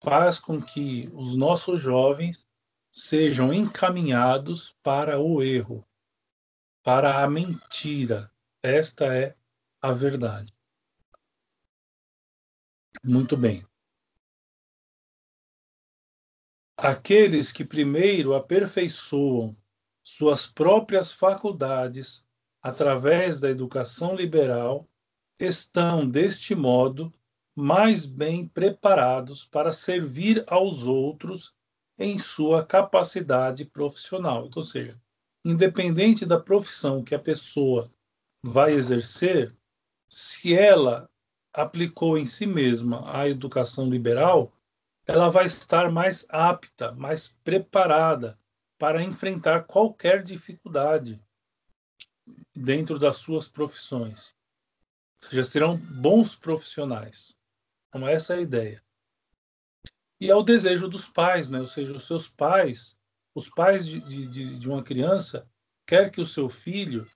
faz 0.03 0.39
com 0.39 0.61
que 0.61 1.09
os 1.15 1.37
nossos 1.37 1.81
jovens 1.81 2.49
sejam 2.91 3.55
encaminhados 3.55 4.77
para 4.83 5.19
o 5.21 5.43
erro, 5.43 5.87
para 6.83 7.23
a 7.23 7.31
mentira. 7.31 8.31
Esta 8.63 9.17
é 9.17 9.37
a 9.81 9.93
verdade. 9.93 10.53
Muito 13.05 13.37
bem. 13.37 13.67
Aqueles 16.77 17.53
que 17.53 17.65
primeiro 17.65 18.35
aperfeiçoam 18.35 19.57
suas 20.03 20.47
próprias 20.47 21.13
faculdades 21.13 22.25
através 22.61 23.41
da 23.41 23.51
educação 23.51 24.15
liberal 24.15 24.89
estão, 25.39 26.09
deste 26.09 26.55
modo, 26.55 27.13
mais 27.55 28.07
bem 28.07 28.47
preparados 28.47 29.45
para 29.45 29.73
servir 29.73 30.45
aos 30.47 30.87
outros 30.87 31.55
em 31.99 32.19
sua 32.19 32.65
capacidade 32.65 33.65
profissional. 33.65 34.47
Então, 34.47 34.63
ou 34.63 34.67
seja, 34.67 35.01
independente 35.45 36.25
da 36.25 36.39
profissão 36.39 37.03
que 37.03 37.15
a 37.15 37.19
pessoa 37.19 37.91
vai 38.45 38.73
exercer, 38.73 39.55
se 40.09 40.55
ela 40.55 41.11
aplicou 41.53 42.17
em 42.17 42.27
si 42.27 42.47
mesma 42.47 43.03
a 43.15 43.29
educação 43.29 43.89
liberal, 43.89 44.53
ela 45.07 45.29
vai 45.29 45.47
estar 45.47 45.91
mais 45.91 46.25
apta, 46.29 46.93
mais 46.93 47.37
preparada 47.45 48.39
para 48.83 49.01
enfrentar 49.01 49.63
qualquer 49.63 50.25
dificuldade 50.25 51.25
dentro 52.53 52.99
das 52.99 53.19
suas 53.19 53.49
profissões. 53.49 54.35
Ou 55.23 55.31
seja, 55.31 55.45
serão 55.45 55.77
bons 55.77 56.35
profissionais. 56.35 57.39
Então, 57.87 58.09
essa 58.09 58.35
é 58.35 58.39
a 58.39 58.41
ideia. 58.41 58.85
E 60.21 60.29
é 60.29 60.35
o 60.35 60.43
desejo 60.43 60.89
dos 60.89 61.07
pais, 61.07 61.49
né? 61.49 61.61
ou 61.61 61.67
seja, 61.69 61.95
os 61.95 62.05
seus 62.05 62.27
pais, 62.27 62.99
os 63.37 63.49
pais 63.49 63.87
de, 63.87 64.01
de, 64.01 64.59
de 64.59 64.69
uma 64.69 64.83
criança, 64.83 65.49
quer 65.87 66.11
que 66.11 66.21
o 66.21 66.27
seu 66.27 66.49
filho 66.49 67.09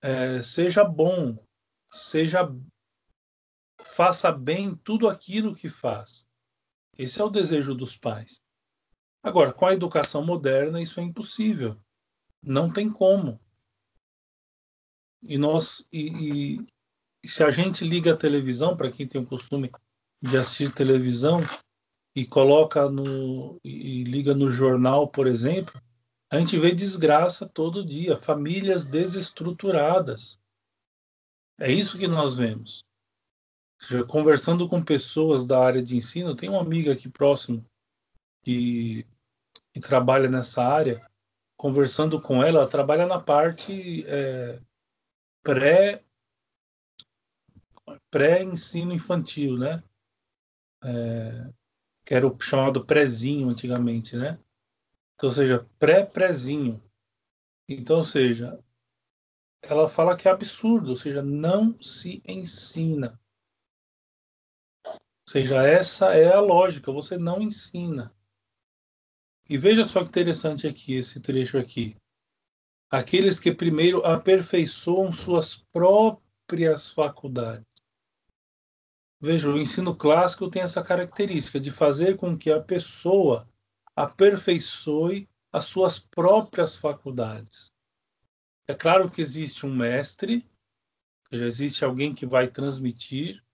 é, 0.00 0.40
seja 0.40 0.84
bom, 0.84 1.36
seja 1.92 2.48
faça 3.84 4.30
bem 4.30 4.76
tudo 4.76 5.08
aquilo 5.08 5.52
que 5.52 5.68
faz. 5.68 6.28
Esse 6.96 7.20
é 7.20 7.24
o 7.24 7.28
desejo 7.28 7.74
dos 7.74 7.96
pais. 7.96 8.40
Agora, 9.22 9.52
com 9.52 9.66
a 9.66 9.72
educação 9.72 10.24
moderna, 10.24 10.80
isso 10.80 10.98
é 10.98 11.02
impossível. 11.02 11.76
Não 12.42 12.72
tem 12.72 12.90
como. 12.90 13.40
E 15.22 15.38
nós 15.38 15.86
e, 15.92 16.58
e 17.22 17.28
se 17.28 17.44
a 17.44 17.50
gente 17.50 17.84
liga 17.84 18.14
a 18.14 18.16
televisão, 18.16 18.76
para 18.76 18.90
quem 18.90 19.06
tem 19.06 19.20
o 19.20 19.26
costume 19.26 19.70
de 20.20 20.36
assistir 20.36 20.74
televisão 20.74 21.40
e 22.16 22.26
coloca 22.26 22.88
no 22.88 23.60
e 23.62 24.02
liga 24.02 24.34
no 24.34 24.50
jornal, 24.50 25.06
por 25.08 25.26
exemplo, 25.26 25.80
a 26.30 26.38
gente 26.38 26.58
vê 26.58 26.72
desgraça 26.72 27.46
todo 27.46 27.86
dia, 27.86 28.16
famílias 28.16 28.86
desestruturadas. 28.86 30.40
É 31.60 31.70
isso 31.70 31.96
que 31.96 32.08
nós 32.08 32.36
vemos 32.36 32.84
conversando 34.08 34.68
com 34.68 34.82
pessoas 34.82 35.46
da 35.46 35.58
área 35.58 35.82
de 35.82 35.96
ensino, 35.96 36.34
tem 36.34 36.48
uma 36.48 36.60
amiga 36.60 36.92
aqui 36.92 37.08
próximo 37.08 37.64
que, 38.44 39.06
que 39.72 39.80
trabalha 39.80 40.28
nessa 40.28 40.62
área. 40.62 41.04
Conversando 41.56 42.20
com 42.20 42.42
ela, 42.42 42.60
ela 42.60 42.68
trabalha 42.68 43.06
na 43.06 43.20
parte 43.20 44.04
é, 44.06 44.60
pré 45.42 46.04
pré-ensino 48.10 48.92
infantil, 48.92 49.56
né? 49.56 49.82
É, 50.84 51.52
que 52.04 52.14
era 52.14 52.26
o 52.26 52.40
chamado 52.40 52.84
prézinho 52.84 53.48
antigamente, 53.48 54.16
né? 54.16 54.38
Então, 55.14 55.28
ou 55.28 55.34
seja, 55.34 55.66
pré-prézinho. 55.78 56.82
Então, 57.68 57.98
ou 57.98 58.04
seja, 58.04 58.58
ela 59.62 59.88
fala 59.88 60.16
que 60.16 60.26
é 60.26 60.30
absurdo, 60.30 60.90
ou 60.90 60.96
seja, 60.96 61.22
não 61.22 61.80
se 61.80 62.22
ensina 62.26 63.18
seja, 65.32 65.66
essa 65.66 66.14
é 66.14 66.30
a 66.30 66.40
lógica, 66.40 66.92
você 66.92 67.16
não 67.16 67.40
ensina. 67.40 68.14
E 69.52 69.58
veja 69.58 69.84
só 69.84 70.00
que 70.00 70.06
interessante 70.06 70.66
aqui, 70.66 70.94
esse 70.94 71.20
trecho 71.20 71.58
aqui. 71.58 71.94
Aqueles 72.90 73.38
que 73.38 73.52
primeiro 73.52 74.02
aperfeiçoam 74.02 75.12
suas 75.12 75.56
próprias 75.56 76.88
faculdades. 76.88 77.66
Veja, 79.20 79.50
o 79.50 79.58
ensino 79.58 79.94
clássico 79.94 80.48
tem 80.48 80.62
essa 80.62 80.82
característica 80.82 81.60
de 81.60 81.70
fazer 81.70 82.16
com 82.16 82.34
que 82.34 82.50
a 82.50 82.62
pessoa 82.62 83.46
aperfeiçoe 83.94 85.28
as 85.52 85.64
suas 85.64 85.98
próprias 85.98 86.74
faculdades. 86.74 87.70
É 88.66 88.72
claro 88.72 89.12
que 89.12 89.20
existe 89.20 89.66
um 89.66 89.76
mestre, 89.76 90.50
já 91.30 91.44
existe 91.44 91.84
alguém 91.84 92.14
que 92.14 92.24
vai 92.24 92.48
transmitir, 92.48 93.44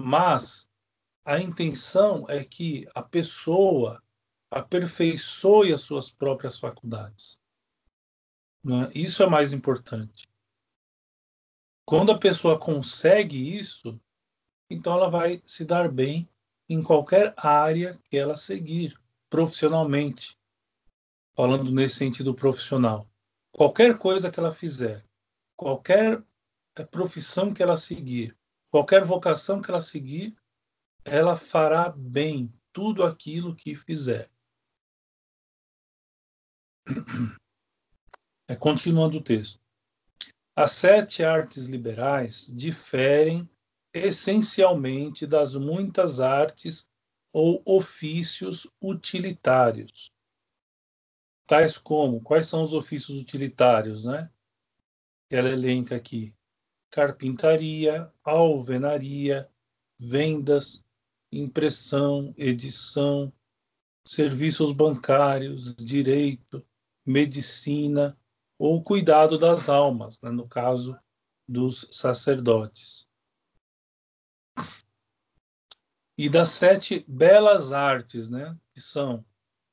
mas 0.00 0.68
a 1.24 1.40
intenção 1.40 2.26
é 2.28 2.44
que 2.44 2.86
a 2.94 3.02
pessoa 3.02 4.00
aperfeiçoe 4.50 5.72
as 5.72 5.80
suas 5.80 6.10
próprias 6.10 6.58
faculdades. 6.58 7.40
É? 8.66 8.98
Isso 8.98 9.22
é 9.22 9.26
mais 9.28 9.52
importante. 9.52 10.28
Quando 11.84 12.12
a 12.12 12.18
pessoa 12.18 12.58
consegue 12.58 13.58
isso, 13.58 13.98
então 14.68 14.94
ela 14.94 15.08
vai 15.08 15.42
se 15.44 15.64
dar 15.64 15.90
bem 15.90 16.28
em 16.68 16.82
qualquer 16.82 17.34
área 17.36 17.98
que 18.08 18.16
ela 18.16 18.36
seguir, 18.36 18.96
profissionalmente. 19.28 20.38
Falando 21.34 21.70
nesse 21.70 21.96
sentido 21.96 22.34
profissional. 22.34 23.08
Qualquer 23.50 23.98
coisa 23.98 24.30
que 24.30 24.38
ela 24.38 24.52
fizer, 24.52 25.04
qualquer 25.56 26.22
eh, 26.76 26.84
profissão 26.84 27.52
que 27.52 27.62
ela 27.62 27.76
seguir, 27.76 28.36
qualquer 28.70 29.04
vocação 29.04 29.60
que 29.60 29.70
ela 29.70 29.80
seguir, 29.80 30.36
ela 31.04 31.36
fará 31.36 31.92
bem 31.96 32.52
tudo 32.72 33.02
aquilo 33.02 33.56
que 33.56 33.74
fizer. 33.74 34.30
É, 38.48 38.56
continuando 38.56 39.18
o 39.18 39.22
texto. 39.22 39.60
As 40.56 40.72
sete 40.72 41.22
artes 41.22 41.66
liberais 41.66 42.46
diferem 42.52 43.48
essencialmente 43.94 45.26
das 45.26 45.54
muitas 45.54 46.20
artes 46.20 46.86
ou 47.32 47.62
ofícios 47.64 48.66
utilitários, 48.82 50.12
tais 51.46 51.78
como 51.78 52.22
quais 52.22 52.48
são 52.48 52.62
os 52.62 52.72
ofícios 52.72 53.18
utilitários, 53.18 54.04
né? 54.04 54.30
Ela 55.30 55.50
elenca 55.50 55.94
aqui: 55.94 56.34
carpintaria, 56.90 58.12
alvenaria, 58.24 59.48
vendas, 59.98 60.84
impressão, 61.32 62.34
edição, 62.36 63.32
serviços 64.04 64.72
bancários, 64.72 65.74
direito, 65.76 66.66
medicina 67.10 68.16
ou 68.58 68.82
cuidado 68.82 69.36
das 69.36 69.68
almas, 69.68 70.20
né, 70.20 70.30
no 70.30 70.46
caso 70.46 70.98
dos 71.48 71.88
sacerdotes. 71.90 73.08
E 76.16 76.28
das 76.28 76.50
sete 76.50 77.04
belas 77.08 77.72
artes, 77.72 78.28
né, 78.28 78.56
que 78.72 78.80
são 78.80 79.24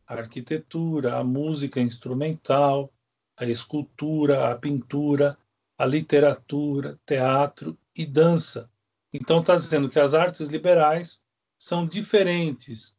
a 0.08 0.16
arquitetura, 0.16 1.18
a 1.18 1.24
música 1.24 1.80
instrumental, 1.80 2.92
a 3.36 3.46
escultura, 3.46 4.50
a 4.50 4.58
pintura, 4.58 5.38
a 5.78 5.86
literatura, 5.86 7.00
teatro 7.06 7.78
e 7.96 8.06
dança. 8.06 8.72
Então 9.14 9.42
está 9.42 9.56
dizendo 9.56 9.90
que 9.90 10.00
as 10.00 10.14
artes 10.14 10.48
liberais 10.48 11.22
são 11.60 11.86
diferentes 11.86 12.96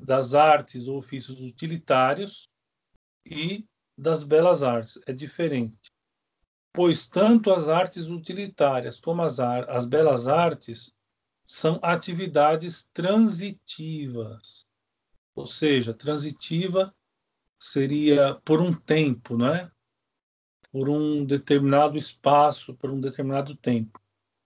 das 0.00 0.34
artes 0.34 0.86
ou 0.86 0.96
ofícios 0.96 1.40
utilitários 1.40 2.48
e 3.26 3.66
das 3.96 4.22
belas 4.22 4.62
artes. 4.62 4.98
É 5.06 5.12
diferente. 5.12 5.92
Pois 6.72 7.08
tanto 7.08 7.52
as 7.52 7.68
artes 7.68 8.08
utilitárias 8.08 8.98
como 8.98 9.22
as, 9.22 9.38
ar 9.38 9.68
as 9.68 9.84
belas 9.84 10.26
artes 10.26 10.94
são 11.44 11.78
atividades 11.82 12.88
transitivas. 12.94 14.64
Ou 15.34 15.46
seja, 15.46 15.92
transitiva 15.92 16.94
seria 17.58 18.34
por 18.44 18.60
um 18.60 18.72
tempo, 18.72 19.36
não 19.36 19.54
é? 19.54 19.70
Por 20.70 20.88
um 20.88 21.24
determinado 21.24 21.98
espaço, 21.98 22.74
por 22.74 22.90
um 22.90 23.00
determinado 23.00 23.54
tempo. 23.54 24.00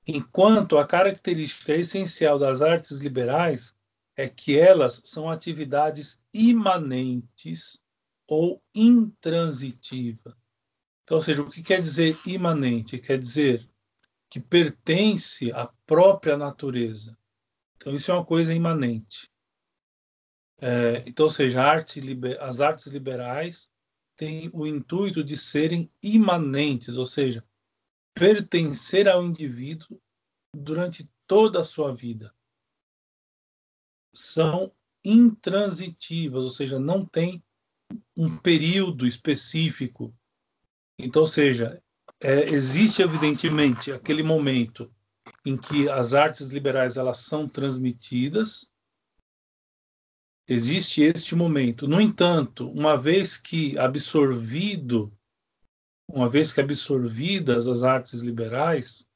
Enquanto 0.06 0.78
a 0.78 0.86
característica 0.86 1.72
essencial 1.74 2.38
das 2.38 2.62
artes 2.62 3.00
liberais 3.00 3.74
é 4.16 4.28
que 4.28 4.58
elas 4.58 5.02
são 5.04 5.28
atividades 5.28 6.20
imanentes 6.32 7.82
ou 8.28 8.62
intransitiva. 8.74 10.36
Então, 11.04 11.18
ou 11.18 11.22
seja, 11.22 11.42
o 11.42 11.50
que 11.50 11.62
quer 11.62 11.80
dizer 11.80 12.18
imanente? 12.26 12.98
Quer 12.98 13.18
dizer 13.18 13.68
que 14.28 14.40
pertence 14.40 15.52
à 15.52 15.66
própria 15.86 16.36
natureza. 16.36 17.16
Então, 17.76 17.94
isso 17.94 18.10
é 18.10 18.14
uma 18.14 18.24
coisa 18.24 18.52
imanente. 18.52 19.30
É, 20.58 21.04
então, 21.06 21.26
ou 21.26 21.30
seja, 21.30 21.62
arte, 21.62 22.00
as 22.40 22.60
artes 22.60 22.86
liberais 22.86 23.70
têm 24.16 24.50
o 24.52 24.66
intuito 24.66 25.22
de 25.22 25.36
serem 25.36 25.90
imanentes, 26.02 26.96
ou 26.96 27.06
seja, 27.06 27.46
pertencer 28.14 29.08
ao 29.08 29.22
indivíduo 29.22 30.00
durante 30.54 31.08
toda 31.26 31.60
a 31.60 31.64
sua 31.64 31.94
vida. 31.94 32.34
São 34.12 34.72
intransitivas, 35.04 36.42
ou 36.42 36.50
seja, 36.50 36.78
não 36.78 37.04
tem 37.04 37.44
um 38.16 38.36
período 38.36 39.06
específico. 39.06 40.14
Então, 40.98 41.26
seja, 41.26 41.82
é, 42.20 42.48
existe 42.50 43.02
evidentemente 43.02 43.92
aquele 43.92 44.22
momento 44.22 44.90
em 45.44 45.56
que 45.56 45.88
as 45.88 46.14
artes 46.14 46.50
liberais 46.50 46.96
elas 46.96 47.18
são 47.18 47.48
transmitidas. 47.48 48.70
Existe 50.48 51.02
este 51.02 51.34
momento. 51.34 51.86
No 51.86 52.00
entanto, 52.00 52.70
uma 52.70 52.96
vez 52.96 53.36
que 53.36 53.76
absorvido, 53.78 55.12
uma 56.08 56.28
vez 56.28 56.52
que 56.52 56.60
absorvidas 56.60 57.66
as 57.68 57.82
artes 57.82 58.20
liberais, 58.22 59.06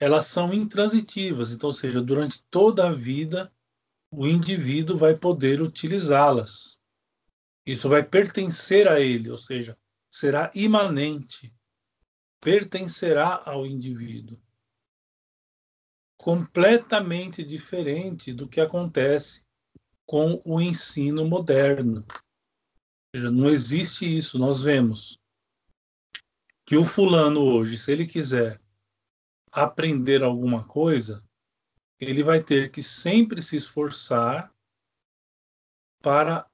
elas 0.00 0.26
são 0.26 0.52
intransitivas. 0.52 1.52
Então, 1.52 1.68
ou 1.68 1.72
seja, 1.72 2.02
durante 2.02 2.42
toda 2.50 2.88
a 2.88 2.92
vida 2.92 3.52
o 4.10 4.26
indivíduo 4.26 4.96
vai 4.96 5.16
poder 5.16 5.60
utilizá-las. 5.60 6.80
Isso 7.66 7.88
vai 7.88 8.02
pertencer 8.02 8.86
a 8.88 9.00
ele, 9.00 9.30
ou 9.30 9.38
seja, 9.38 9.78
será 10.10 10.50
imanente, 10.54 11.54
pertencerá 12.40 13.42
ao 13.44 13.66
indivíduo. 13.66 14.38
Completamente 16.16 17.42
diferente 17.42 18.32
do 18.32 18.48
que 18.48 18.60
acontece 18.60 19.44
com 20.06 20.40
o 20.44 20.60
ensino 20.60 21.26
moderno. 21.26 22.04
Ou 22.06 23.16
seja, 23.16 23.30
não 23.30 23.48
existe 23.48 24.04
isso. 24.04 24.38
Nós 24.38 24.62
vemos 24.62 25.18
que 26.66 26.76
o 26.76 26.84
fulano 26.84 27.40
hoje, 27.40 27.78
se 27.78 27.92
ele 27.92 28.06
quiser 28.06 28.60
aprender 29.50 30.22
alguma 30.22 30.66
coisa, 30.66 31.24
ele 32.00 32.22
vai 32.22 32.42
ter 32.42 32.70
que 32.70 32.82
sempre 32.82 33.42
se 33.42 33.56
esforçar 33.56 34.52
para 36.02 36.46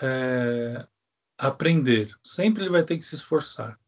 é, 0.00 0.86
aprender. 1.38 2.14
Sempre 2.22 2.64
ele 2.64 2.70
vai 2.70 2.84
ter 2.84 2.96
que 2.96 3.04
se 3.04 3.14
esforçar. 3.14 3.78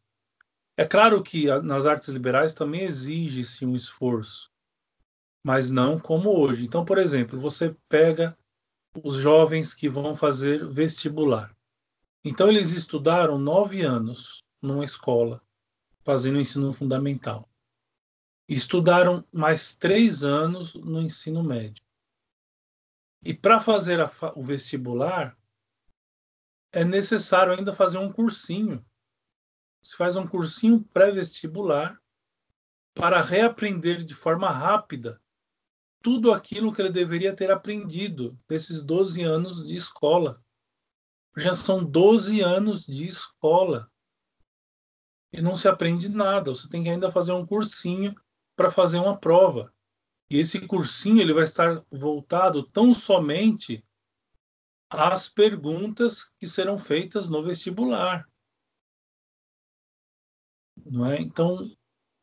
É 0.77 0.87
claro 0.87 1.23
que 1.23 1.47
nas 1.63 1.85
artes 1.85 2.09
liberais 2.09 2.55
também 2.55 2.83
exige-se 2.83 3.67
um 3.67 3.77
esforço, 3.77 4.51
mas 5.45 5.71
não 5.71 5.99
como 5.99 6.31
hoje. 6.31 6.65
Então, 6.65 6.85
por 6.85 6.99
exemplo, 6.99 7.39
você 7.39 7.77
pega 7.89 8.37
os 9.03 9.17
jovens 9.17 9.75
que 9.75 9.89
vão 9.89 10.17
fazer 10.17 10.67
vestibular. 10.69 11.55
Então, 12.25 12.49
eles 12.49 12.71
estudaram 12.73 13.39
nove 13.39 13.83
anos 13.83 14.43
numa 14.63 14.85
escola, 14.85 15.43
fazendo 16.05 16.41
ensino 16.41 16.73
fundamental. 16.73 17.49
Estudaram 18.49 19.25
mais 19.33 19.75
três 19.75 20.25
anos 20.25 20.75
no 20.75 21.01
ensino 21.01 21.43
médio. 21.43 21.85
E 23.25 23.35
para 23.35 23.61
fazer 23.61 24.01
a, 24.01 24.11
o 24.35 24.43
vestibular, 24.43 25.37
é 26.73 26.85
necessário 26.85 27.53
ainda 27.53 27.73
fazer 27.73 27.99
um 27.99 28.11
cursinho. 28.11 28.85
Se 29.83 29.97
faz 29.97 30.17
um 30.17 30.27
cursinho 30.27 30.83
pré-vestibular 30.93 32.01
para 32.95 33.21
reaprender 33.21 34.03
de 34.03 34.15
forma 34.15 34.51
rápida 34.51 35.21
tudo 36.03 36.33
aquilo 36.33 36.73
que 36.73 36.83
ele 36.83 36.91
deveria 36.91 37.35
ter 37.35 37.51
aprendido 37.51 38.39
desses 38.49 38.83
12 38.83 39.23
anos 39.23 39.69
de 39.69 39.77
escola. 39.77 40.43
Já 41.37 41.55
são 41.55 41.85
12 41.85 42.41
anos 42.41 42.85
de 42.85 43.07
escola. 43.07 43.91
E 45.33 45.41
não 45.41 45.57
se 45.57 45.69
aprende 45.69 46.09
nada. 46.09 46.51
Você 46.51 46.69
tem 46.69 46.83
que 46.83 46.91
ainda 46.91 47.11
fazer 47.11 47.33
um 47.33 47.47
cursinho 47.47 48.15
para 48.57 48.71
fazer 48.71 48.99
uma 48.99 49.17
prova. 49.17 49.73
E 50.29 50.39
esse 50.39 50.61
cursinho 50.67 51.21
ele 51.21 51.33
vai 51.33 51.45
estar 51.45 51.83
voltado 51.91 52.63
tão 52.63 52.93
somente 52.93 53.85
às 54.93 55.29
perguntas 55.29 56.31
que 56.39 56.47
serão 56.47 56.79
feitas 56.79 57.29
no 57.29 57.43
vestibular. 57.43 58.29
Não 60.85 61.07
é? 61.07 61.21
Então, 61.21 61.71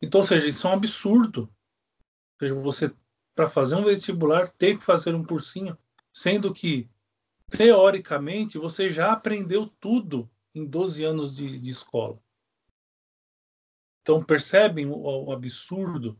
então, 0.02 0.22
ou 0.22 0.28
seja, 0.28 0.48
isso 0.48 0.68
é 0.68 0.70
um 0.70 0.74
absurdo. 0.74 1.42
Ou 1.42 2.48
seja, 2.48 2.56
você, 2.56 2.96
para 3.36 3.50
fazer 3.50 3.76
um 3.76 3.84
vestibular, 3.84 4.48
ter 4.48 4.78
que 4.78 4.84
fazer 4.84 5.14
um 5.14 5.24
cursinho, 5.24 5.78
sendo 6.14 6.54
que, 6.54 6.90
teoricamente, 7.50 8.58
você 8.58 8.90
já 8.90 9.12
aprendeu 9.12 9.68
tudo 9.80 10.30
em 10.56 10.66
12 10.66 11.04
anos 11.04 11.36
de, 11.36 11.60
de 11.60 11.70
escola. 11.70 12.22
Então, 14.02 14.24
percebem 14.24 14.86
o, 14.86 14.98
o 14.98 15.32
absurdo 15.32 16.20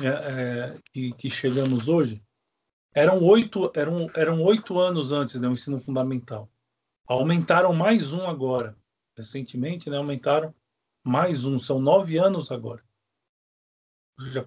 é, 0.00 0.06
é, 0.06 0.82
que, 0.92 1.12
que, 1.12 1.30
chegamos 1.30 1.88
hoje? 1.88 2.23
Eram 2.94 3.24
oito, 3.24 3.72
eram, 3.74 4.08
eram 4.14 4.40
oito 4.42 4.78
anos 4.78 5.10
antes 5.10 5.34
do 5.34 5.48
né, 5.48 5.52
ensino 5.52 5.80
fundamental. 5.80 6.48
Aumentaram 7.04 7.74
mais 7.74 8.12
um 8.12 8.28
agora. 8.28 8.78
Recentemente, 9.16 9.90
né, 9.90 9.96
aumentaram 9.96 10.54
mais 11.02 11.44
um. 11.44 11.58
São 11.58 11.80
nove 11.80 12.16
anos 12.18 12.52
agora. 12.52 12.84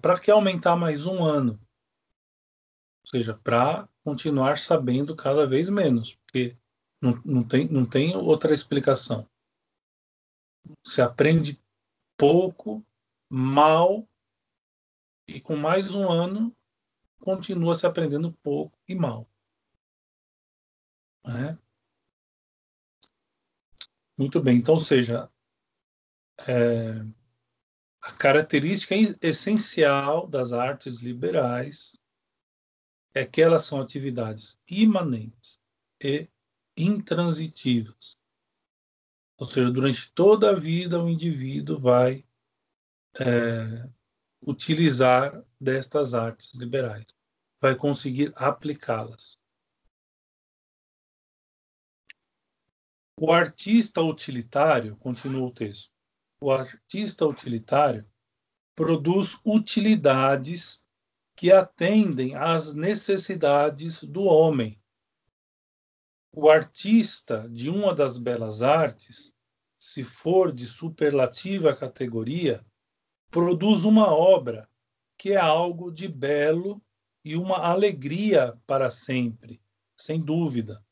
Para 0.00 0.18
que 0.18 0.30
aumentar 0.30 0.76
mais 0.76 1.04
um 1.04 1.22
ano? 1.22 1.60
Ou 3.04 3.10
seja, 3.10 3.34
para 3.34 3.86
continuar 4.02 4.56
sabendo 4.56 5.14
cada 5.14 5.46
vez 5.46 5.68
menos, 5.68 6.16
porque 6.16 6.56
não, 7.02 7.20
não, 7.24 7.46
tem, 7.46 7.68
não 7.68 7.84
tem 7.84 8.16
outra 8.16 8.54
explicação. 8.54 9.28
Se 10.82 11.02
aprende 11.02 11.62
pouco, 12.16 12.82
mal, 13.28 14.08
e 15.26 15.38
com 15.38 15.54
mais 15.54 15.94
um 15.94 16.10
ano 16.10 16.56
continua 17.18 17.74
se 17.74 17.86
aprendendo 17.86 18.32
pouco 18.42 18.78
e 18.88 18.94
mal. 18.94 19.28
É? 21.24 21.58
Muito 24.16 24.40
bem, 24.42 24.56
então, 24.58 24.78
seja, 24.78 25.30
é, 26.46 27.04
a 28.00 28.12
característica 28.12 28.94
essencial 29.20 30.26
das 30.26 30.52
artes 30.52 31.00
liberais 31.00 31.98
é 33.14 33.24
que 33.24 33.42
elas 33.42 33.64
são 33.64 33.80
atividades 33.80 34.58
imanentes 34.70 35.60
e 36.02 36.28
intransitivas. 36.76 38.18
Ou 39.36 39.46
seja, 39.46 39.70
durante 39.70 40.12
toda 40.12 40.50
a 40.50 40.54
vida 40.54 41.02
o 41.02 41.08
indivíduo 41.08 41.78
vai 41.78 42.24
é, 43.20 43.88
utilizar 44.46 45.44
destas 45.60 46.14
artes 46.14 46.52
liberais, 46.54 47.06
vai 47.60 47.74
conseguir 47.74 48.32
aplicá-las. 48.36 49.38
O 53.20 53.32
artista 53.32 54.00
utilitário, 54.00 54.96
continua 54.96 55.48
o 55.48 55.52
texto, 55.52 55.92
o 56.40 56.52
artista 56.52 57.26
utilitário 57.26 58.08
produz 58.76 59.40
utilidades 59.44 60.84
que 61.34 61.50
atendem 61.50 62.36
às 62.36 62.74
necessidades 62.74 64.02
do 64.02 64.22
homem 64.22 64.80
o 66.40 66.48
artista 66.48 67.48
de 67.48 67.68
uma 67.68 67.92
das 67.92 68.16
belas 68.16 68.62
artes, 68.62 69.34
se 69.76 70.04
for 70.04 70.52
de 70.52 70.68
superlativa 70.68 71.74
categoria, 71.74 72.64
produz 73.30 73.84
uma 73.84 74.12
obra 74.12 74.68
que 75.16 75.32
é 75.32 75.36
algo 75.36 75.90
de 75.90 76.08
belo 76.08 76.80
e 77.24 77.36
uma 77.36 77.58
alegria 77.58 78.58
para 78.66 78.90
sempre, 78.90 79.60
sem 79.96 80.20
dúvida. 80.20 80.84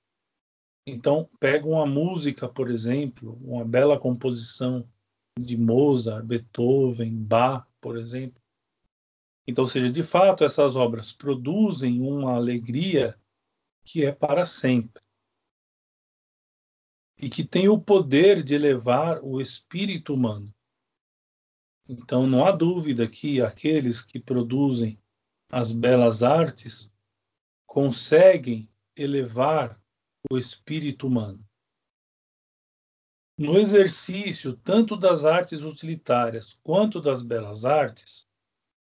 Então, 0.87 1.29
pega 1.41 1.67
uma 1.67 1.87
música, 1.87 2.49
por 2.49 2.71
exemplo, 2.71 3.39
uma 3.43 3.65
bela 3.65 3.99
composição 3.99 4.89
de 5.39 5.57
Mozart, 5.57 6.25
Beethoven, 6.25 7.17
Bach, 7.23 7.67
por 7.81 7.97
exemplo. 7.97 8.41
Então, 9.47 9.67
seja, 9.67 9.91
de 9.91 10.03
fato, 10.03 10.45
essas 10.45 10.77
obras 10.77 11.13
produzem 11.13 12.01
uma 12.01 12.35
alegria 12.35 13.19
que 13.85 14.05
é 14.05 14.13
para 14.13 14.45
sempre 14.45 15.03
e 17.19 17.31
que 17.31 17.45
tem 17.45 17.69
o 17.69 17.81
poder 17.81 18.43
de 18.43 18.55
elevar 18.55 19.21
o 19.23 19.41
espírito 19.41 20.13
humano. 20.13 20.53
Então, 21.89 22.27
não 22.27 22.45
há 22.45 22.51
dúvida 22.51 23.07
que 23.07 23.41
aqueles 23.41 24.03
que 24.03 24.19
produzem 24.19 25.01
as 25.49 25.71
belas 25.71 26.23
artes 26.23 26.93
conseguem 27.65 28.69
elevar 28.97 29.81
o 30.31 30.37
espírito 30.37 31.07
humano. 31.07 31.47
No 33.39 33.59
exercício 33.59 34.57
tanto 34.57 34.97
das 34.97 35.25
artes 35.25 35.63
utilitárias 35.63 36.55
quanto 36.55 37.01
das 37.01 37.23
belas 37.23 37.65
artes, 37.65 38.27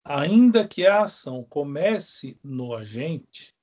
ainda 0.04 0.67
que 0.67 0.88
a 0.88 1.04
ação 1.04 1.43
comece 1.43 2.39
no 2.41 2.73
agente, 2.73 3.54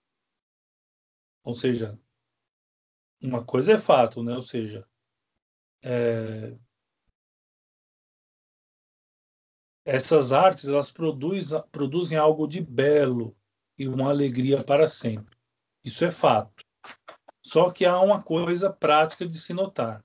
ou 1.43 1.55
seja, 1.55 1.99
uma 3.23 3.45
coisa 3.45 3.73
é 3.73 3.79
fato, 3.79 4.23
né? 4.23 4.35
Ou 4.35 4.43
seja, 4.43 4.87
é... 5.83 6.59
essas 9.87 10.33
artes 10.33 10.69
elas 10.69 10.91
produzem, 10.91 11.63
produzem 11.71 12.19
algo 12.19 12.49
de 12.49 12.61
belo 12.61 13.37
e 13.79 13.87
uma 13.87 14.11
alegria 14.11 14.63
para 14.65 14.89
sempre. 14.89 15.37
Isso 15.85 16.05
é 16.05 16.11
fato. 16.11 16.65
Só 17.41 17.71
que 17.71 17.85
há 17.85 17.99
uma 18.01 18.21
coisa 18.21 18.69
prática 18.69 19.25
de 19.25 19.39
se 19.39 19.55
notar, 19.55 20.05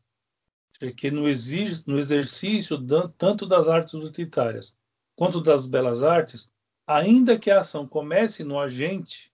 é 0.79 0.91
que 0.91 1.09
no, 1.09 1.23
no 1.23 1.99
exercício 1.99 2.77
tanto 3.17 3.47
das 3.47 3.67
artes 3.67 3.95
utilitárias 3.95 4.77
quanto 5.15 5.41
das 5.41 5.65
belas 5.65 6.03
artes, 6.03 6.51
ainda 6.85 7.37
que 7.37 7.49
a 7.49 7.59
ação 7.59 7.87
comece 7.87 8.43
no 8.43 8.59
agente, 8.59 9.33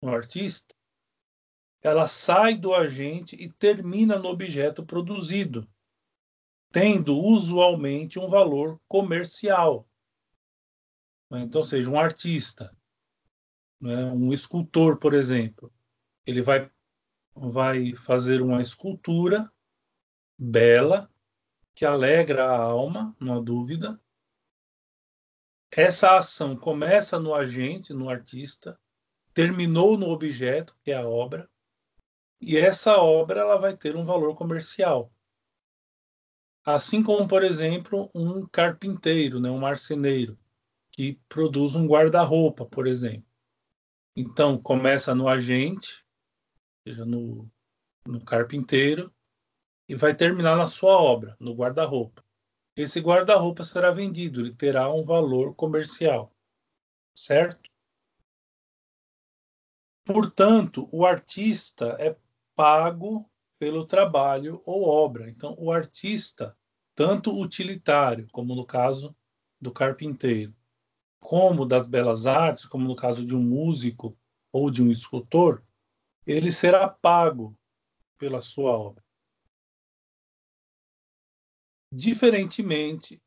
no 0.00 0.10
artista, 0.14 0.74
ela 1.82 2.06
sai 2.06 2.54
do 2.54 2.74
agente 2.74 3.36
e 3.36 3.50
termina 3.50 4.18
no 4.18 4.28
objeto 4.28 4.84
produzido, 4.84 5.68
tendo 6.72 7.16
usualmente 7.18 8.18
um 8.18 8.28
valor 8.28 8.80
comercial. 8.88 9.86
Então, 11.30 11.62
seja 11.62 11.90
um 11.90 11.98
artista, 11.98 12.76
né, 13.80 14.04
um 14.06 14.32
escultor, 14.32 14.98
por 14.98 15.14
exemplo, 15.14 15.72
ele 16.26 16.42
vai, 16.42 16.70
vai 17.34 17.94
fazer 17.94 18.40
uma 18.42 18.60
escultura 18.60 19.50
bela, 20.38 21.10
que 21.74 21.84
alegra 21.84 22.44
a 22.44 22.56
alma, 22.56 23.16
não 23.18 23.38
há 23.38 23.40
dúvida. 23.40 24.00
Essa 25.70 26.18
ação 26.18 26.54
começa 26.54 27.18
no 27.18 27.34
agente, 27.34 27.94
no 27.94 28.10
artista, 28.10 28.78
terminou 29.32 29.96
no 29.96 30.10
objeto, 30.10 30.76
que 30.82 30.90
é 30.90 30.96
a 30.96 31.08
obra, 31.08 31.50
e 32.40 32.58
essa 32.58 32.98
obra 32.98 33.40
ela 33.40 33.56
vai 33.56 33.74
ter 33.74 33.96
um 33.96 34.04
valor 34.04 34.34
comercial. 34.34 35.10
Assim 36.64 37.02
como, 37.02 37.26
por 37.26 37.42
exemplo, 37.42 38.08
um 38.14 38.46
carpinteiro, 38.46 39.40
né, 39.40 39.50
um 39.50 39.58
marceneiro, 39.58 40.38
que 40.92 41.18
produz 41.28 41.74
um 41.74 41.86
guarda-roupa, 41.86 42.64
por 42.64 42.86
exemplo. 42.86 43.26
Então, 44.16 44.60
começa 44.60 45.14
no 45.14 45.28
agente, 45.28 46.06
seja 46.86 47.04
no, 47.04 47.50
no 48.06 48.24
carpinteiro, 48.24 49.12
e 49.88 49.94
vai 49.94 50.14
terminar 50.14 50.56
na 50.56 50.66
sua 50.66 50.92
obra, 50.92 51.36
no 51.40 51.54
guarda-roupa. 51.54 52.24
Esse 52.76 53.00
guarda-roupa 53.00 53.64
será 53.64 53.90
vendido, 53.90 54.40
ele 54.40 54.54
terá 54.54 54.90
um 54.92 55.02
valor 55.02 55.54
comercial, 55.54 56.32
certo? 57.14 57.70
Portanto, 60.04 60.88
o 60.92 61.04
artista 61.04 61.96
é 61.98 62.16
pago 62.54 63.28
pelo 63.62 63.86
trabalho 63.86 64.60
ou 64.66 64.82
obra. 64.82 65.30
Então, 65.30 65.54
o 65.56 65.70
artista, 65.70 66.58
tanto 66.96 67.30
utilitário, 67.30 68.26
como 68.32 68.56
no 68.56 68.66
caso 68.66 69.14
do 69.60 69.70
carpinteiro, 69.70 70.52
como 71.20 71.64
das 71.64 71.86
belas 71.86 72.26
artes, 72.26 72.64
como 72.64 72.88
no 72.88 72.96
caso 72.96 73.24
de 73.24 73.36
um 73.36 73.40
músico 73.40 74.18
ou 74.50 74.68
de 74.68 74.82
um 74.82 74.90
escultor, 74.90 75.64
ele 76.26 76.50
será 76.50 76.88
pago 76.88 77.56
pela 78.18 78.40
sua 78.40 78.72
obra. 78.72 79.04
Diferentemente, 81.94 83.22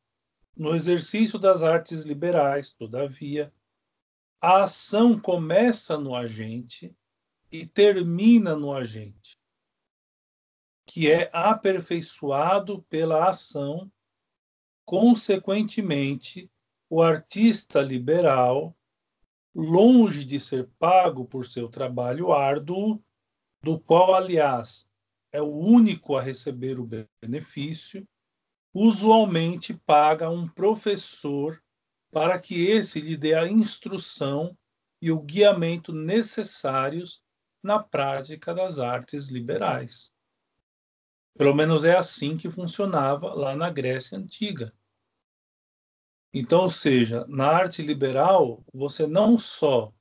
no 0.53 0.75
exercício 0.75 1.39
das 1.39 1.63
artes 1.63 2.03
liberais, 2.03 2.73
todavia, 2.73 3.53
a 4.41 4.63
ação 4.63 5.17
começa 5.17 5.97
no 5.97 6.13
agente 6.13 6.93
e 7.49 7.65
termina 7.65 8.53
no 8.53 8.73
agente, 8.73 9.39
que 10.85 11.11
é 11.11 11.29
aperfeiçoado 11.33 12.83
pela 12.83 13.29
ação. 13.29 13.91
Consequentemente, 14.85 16.51
o 16.89 17.01
artista 17.01 17.81
liberal 17.81 18.75
longe 19.53 20.25
de 20.25 20.39
ser 20.39 20.69
pago 20.77 21.25
por 21.25 21.45
seu 21.45 21.69
trabalho 21.69 22.33
árduo, 22.33 23.01
do 23.63 23.79
qual, 23.79 24.13
aliás, 24.13 24.87
é 25.31 25.41
o 25.41 25.51
único 25.51 26.15
a 26.15 26.21
receber 26.21 26.79
o 26.79 26.87
benefício, 27.21 28.07
usualmente 28.73 29.73
paga 29.73 30.29
um 30.29 30.47
professor 30.47 31.61
para 32.11 32.39
que 32.39 32.67
esse 32.67 33.01
lhe 33.01 33.17
dê 33.17 33.33
a 33.33 33.47
instrução 33.47 34.55
e 35.01 35.11
o 35.11 35.21
guiamento 35.21 35.91
necessários 35.91 37.23
na 37.63 37.81
prática 37.81 38.53
das 38.53 38.79
artes 38.79 39.29
liberais. 39.29 40.14
Pelo 41.37 41.53
menos 41.53 41.83
é 41.83 41.95
assim 41.95 42.37
que 42.37 42.49
funcionava 42.49 43.33
lá 43.33 43.55
na 43.55 43.69
Grécia 43.69 44.17
Antiga. 44.17 44.73
Então, 46.33 46.61
ou 46.61 46.69
seja, 46.69 47.25
na 47.27 47.47
arte 47.47 47.81
liberal, 47.81 48.63
você 48.73 49.07
não 49.07 49.37
só 49.37 49.93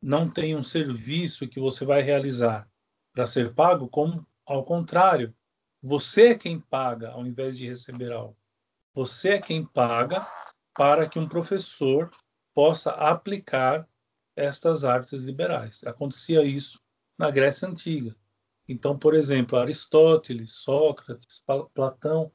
não 0.00 0.30
tem 0.30 0.54
um 0.54 0.62
serviço 0.62 1.48
que 1.48 1.58
você 1.58 1.84
vai 1.84 2.02
realizar 2.02 2.70
para 3.12 3.26
ser 3.26 3.54
pago, 3.54 3.88
como, 3.88 4.24
ao 4.46 4.62
contrário, 4.62 5.34
você 5.82 6.28
é 6.28 6.38
quem 6.38 6.60
paga 6.60 7.10
ao 7.10 7.26
invés 7.26 7.58
de 7.58 7.66
receber 7.66 8.12
algo. 8.12 8.36
Você 8.94 9.30
é 9.30 9.40
quem 9.40 9.64
paga 9.64 10.26
para 10.74 11.08
que 11.08 11.18
um 11.18 11.28
professor 11.28 12.10
possa 12.54 12.90
aplicar 12.92 13.88
estas 14.36 14.84
artes 14.84 15.22
liberais. 15.22 15.82
Acontecia 15.84 16.42
isso 16.42 16.80
na 17.18 17.30
Grécia 17.30 17.68
Antiga. 17.68 18.14
Então, 18.68 18.98
por 18.98 19.14
exemplo, 19.14 19.58
Aristóteles, 19.58 20.52
Sócrates, 20.52 21.42
Platão, 21.72 22.30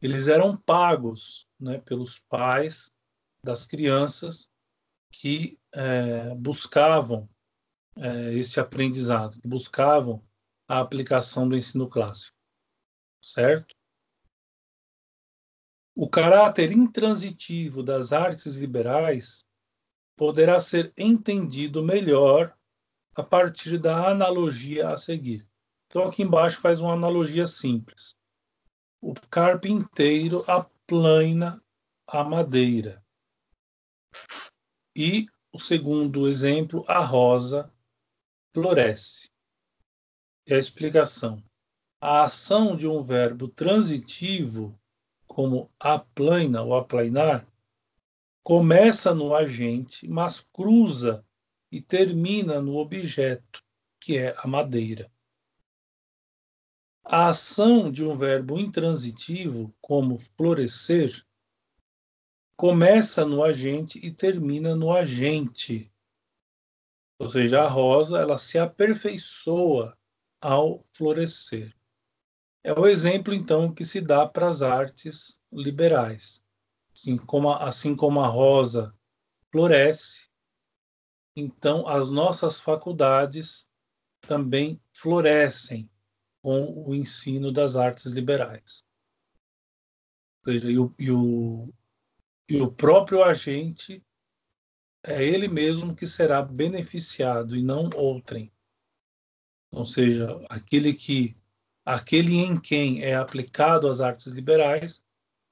eles 0.00 0.28
eram 0.28 0.56
pagos 0.56 1.48
né, 1.58 1.78
pelos 1.78 2.20
pais 2.20 2.92
das 3.44 3.66
crianças 3.66 4.48
que 5.10 5.58
é, 5.72 6.34
buscavam 6.36 7.28
é, 7.96 8.32
esse 8.34 8.60
aprendizado, 8.60 9.36
que 9.40 9.48
buscavam 9.48 10.22
a 10.68 10.80
aplicação 10.80 11.48
do 11.48 11.56
ensino 11.56 11.88
clássico, 11.88 12.36
certo? 13.20 13.74
O 15.94 16.08
caráter 16.08 16.72
intransitivo 16.72 17.82
das 17.82 18.12
artes 18.12 18.54
liberais 18.54 19.44
poderá 20.16 20.58
ser 20.60 20.92
entendido 20.96 21.82
melhor 21.82 22.56
a 23.14 23.22
partir 23.22 23.78
da 23.78 24.08
analogia 24.08 24.88
a 24.88 24.96
seguir. 24.96 25.46
Então, 25.92 26.08
aqui 26.08 26.22
embaixo 26.22 26.58
faz 26.58 26.80
uma 26.80 26.94
analogia 26.94 27.46
simples. 27.46 28.16
O 28.98 29.12
carpinteiro 29.28 30.42
aplana 30.50 31.62
a 32.06 32.24
madeira. 32.24 33.04
E 34.96 35.26
o 35.52 35.60
segundo 35.60 36.26
exemplo, 36.26 36.82
a 36.88 36.98
rosa 36.98 37.70
floresce. 38.54 39.30
É 40.48 40.54
a 40.54 40.58
explicação. 40.58 41.44
A 42.00 42.24
ação 42.24 42.74
de 42.74 42.88
um 42.88 43.02
verbo 43.02 43.46
transitivo, 43.46 44.74
como 45.26 45.70
aplana 45.78 46.62
ou 46.62 46.74
aplainar, 46.74 47.46
começa 48.42 49.14
no 49.14 49.36
agente, 49.36 50.08
mas 50.08 50.40
cruza 50.40 51.22
e 51.70 51.82
termina 51.82 52.62
no 52.62 52.78
objeto, 52.78 53.62
que 54.00 54.16
é 54.16 54.34
a 54.38 54.46
madeira. 54.46 55.11
A 57.04 57.28
ação 57.28 57.90
de 57.90 58.04
um 58.04 58.16
verbo 58.16 58.58
intransitivo, 58.58 59.74
como 59.80 60.18
florescer, 60.18 61.26
começa 62.56 63.26
no 63.26 63.42
agente 63.42 63.98
e 64.06 64.10
termina 64.12 64.76
no 64.76 64.92
agente. 64.92 65.92
Ou 67.18 67.28
seja, 67.28 67.62
a 67.62 67.68
rosa 67.68 68.18
ela 68.18 68.38
se 68.38 68.56
aperfeiçoa 68.56 69.98
ao 70.40 70.80
florescer. 70.92 71.74
É 72.62 72.72
o 72.72 72.86
exemplo 72.86 73.34
então 73.34 73.74
que 73.74 73.84
se 73.84 74.00
dá 74.00 74.26
para 74.26 74.46
as 74.46 74.62
artes 74.62 75.40
liberais. 75.52 76.40
Assim 76.94 77.16
como, 77.16 77.50
a, 77.50 77.68
assim 77.68 77.96
como 77.96 78.20
a 78.20 78.28
rosa 78.28 78.96
floresce, 79.50 80.30
então 81.34 81.88
as 81.88 82.10
nossas 82.10 82.60
faculdades 82.60 83.66
também 84.20 84.80
florescem 84.92 85.90
com 86.42 86.88
o 86.88 86.94
ensino 86.94 87.52
das 87.52 87.76
artes 87.76 88.12
liberais. 88.12 88.84
E 90.46 90.76
o, 90.76 90.94
e 90.98 91.10
o, 91.10 91.72
e 92.48 92.60
o 92.60 92.70
próprio 92.70 93.22
agente 93.22 94.04
é 95.04 95.24
ele 95.24 95.48
mesmo 95.48 95.94
que 95.94 96.06
será 96.06 96.42
beneficiado 96.42 97.56
e 97.56 97.62
não 97.62 97.88
outrem. 97.94 98.52
Ou 99.70 99.86
seja, 99.86 100.38
aquele 100.50 100.92
que 100.92 101.36
aquele 101.84 102.36
em 102.36 102.60
quem 102.60 103.02
é 103.02 103.14
aplicado 103.14 103.88
as 103.88 104.00
artes 104.00 104.26
liberais 104.32 105.02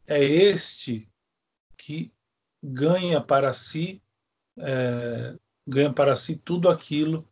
é 0.06 0.22
este 0.22 1.10
que 1.76 2.12
ganha 2.62 3.20
para 3.20 3.52
si 3.52 4.02
é, 4.58 5.36
ganha 5.66 5.92
para 5.92 6.14
si 6.14 6.36
tudo 6.36 6.68
aquilo 6.68 7.26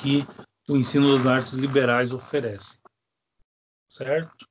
que 0.00 0.24
o 0.70 0.76
ensino 0.76 1.12
das 1.12 1.26
artes 1.26 1.54
liberais 1.54 2.12
oferece. 2.12 2.78
Certo? 3.90 4.48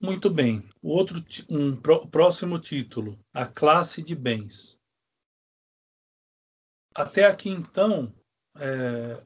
Muito 0.00 0.28
bem. 0.28 0.68
O 0.82 0.90
outro, 0.90 1.24
um 1.50 1.74
próximo 2.10 2.58
título, 2.58 3.18
a 3.32 3.46
classe 3.46 4.02
de 4.02 4.14
bens. 4.14 4.78
Até 6.94 7.24
aqui, 7.24 7.48
então, 7.48 8.14
é, 8.56 9.24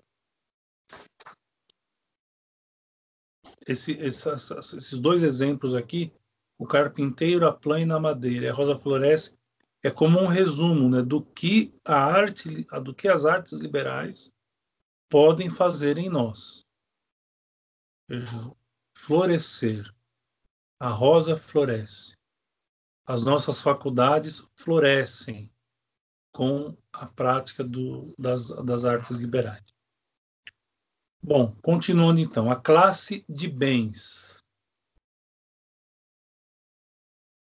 esse, 3.66 3.92
esses 3.92 4.98
dois 4.98 5.25
exemplos 5.25 5.75
aqui, 5.75 6.14
o 6.57 6.66
carpinteiro, 6.66 7.48
a 7.48 7.53
plana 7.53 7.96
a 7.96 8.01
madeira, 8.01 8.51
a 8.51 8.55
rosa 8.55 8.77
floresce, 8.77 9.37
é 9.83 9.90
como 9.90 10.20
um 10.20 10.27
resumo 10.27 10.88
né, 10.88 11.03
do 11.03 11.20
que 11.20 11.75
a 11.85 11.96
arte, 11.96 12.64
do 12.85 12.94
que 12.94 13.09
as 13.09 13.27
artes 13.27 13.61
liberais 13.61 14.33
podem 15.12 15.51
fazer 15.51 15.98
em 15.98 16.09
nós. 16.09 16.66
Veja, 18.09 18.57
florescer. 18.96 19.94
A 20.81 20.88
rosa 20.88 21.37
floresce. 21.37 22.16
As 23.07 23.22
nossas 23.22 23.61
faculdades 23.61 24.42
florescem 24.57 25.53
com 26.35 26.75
a 26.94 27.07
prática 27.07 27.62
do, 27.62 28.14
das, 28.18 28.48
das 28.64 28.87
artes 28.87 29.18
liberais. 29.18 29.62
Bom, 31.22 31.55
continuando 31.62 32.18
então, 32.18 32.51
a 32.51 32.59
classe 32.59 33.22
de 33.29 33.48
bens. 33.48 34.38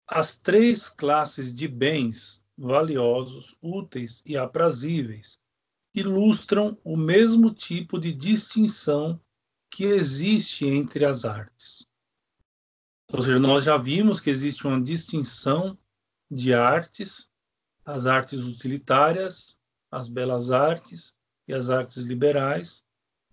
As 0.08 0.38
três 0.38 0.88
classes 0.88 1.52
de 1.52 1.68
bens 1.68 2.42
valiosos, 2.56 3.54
úteis 3.60 4.22
e 4.24 4.38
aprazíveis 4.38 5.38
ilustram 5.98 6.78
o 6.84 6.96
mesmo 6.96 7.52
tipo 7.52 7.98
de 7.98 8.12
distinção 8.12 9.20
que 9.70 9.84
existe 9.84 10.66
entre 10.66 11.04
as 11.04 11.24
artes. 11.24 11.86
Ou 13.12 13.22
seja, 13.22 13.38
nós 13.38 13.64
já 13.64 13.76
vimos 13.76 14.20
que 14.20 14.30
existe 14.30 14.66
uma 14.66 14.82
distinção 14.82 15.78
de 16.30 16.52
artes, 16.52 17.28
as 17.84 18.06
artes 18.06 18.40
utilitárias, 18.40 19.58
as 19.90 20.08
belas 20.08 20.50
artes 20.50 21.14
e 21.46 21.54
as 21.54 21.70
artes 21.70 22.02
liberais. 22.02 22.84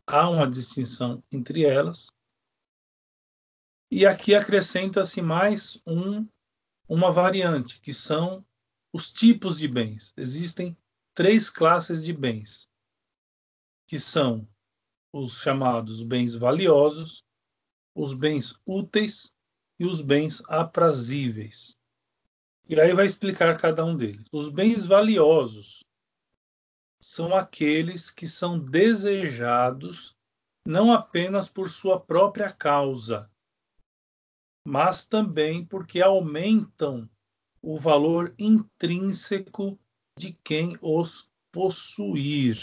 Há 0.07 0.29
uma 0.29 0.49
distinção 0.49 1.21
entre 1.31 1.65
elas. 1.65 2.07
E 3.91 4.05
aqui 4.05 4.33
acrescenta-se 4.33 5.21
mais 5.21 5.81
um, 5.85 6.27
uma 6.87 7.11
variante, 7.11 7.81
que 7.81 7.93
são 7.93 8.45
os 8.93 9.11
tipos 9.11 9.57
de 9.57 9.67
bens. 9.67 10.13
Existem 10.15 10.77
três 11.15 11.49
classes 11.49 12.03
de 12.03 12.11
bens, 12.11 12.69
que 13.87 13.97
são 13.97 14.47
os 15.13 15.41
chamados 15.41 16.03
bens 16.03 16.35
valiosos, 16.35 17.23
os 17.95 18.13
bens 18.13 18.53
úteis 18.67 19.31
e 19.79 19.85
os 19.85 20.01
bens 20.01 20.43
aprazíveis. 20.49 21.77
E 22.67 22.79
aí 22.79 22.93
vai 22.93 23.05
explicar 23.05 23.57
cada 23.57 23.85
um 23.85 23.95
deles. 23.95 24.27
Os 24.31 24.49
bens 24.49 24.85
valiosos 24.85 25.79
são 27.01 27.33
aqueles 27.33 28.11
que 28.11 28.27
são 28.27 28.59
desejados 28.59 30.13
não 30.67 30.91
apenas 30.91 31.47
por 31.47 31.69
sua 31.69 31.99
própria 31.99 32.51
causa, 32.51 33.31
mas 34.67 35.05
também 35.05 35.63
porque 35.63 36.01
aumentam 36.01 37.07
o 37.61 37.77
valor 37.77 38.33
intrínseco 38.37 39.79
de 40.17 40.33
quem 40.43 40.77
os 40.81 41.29
possuir. 41.51 42.57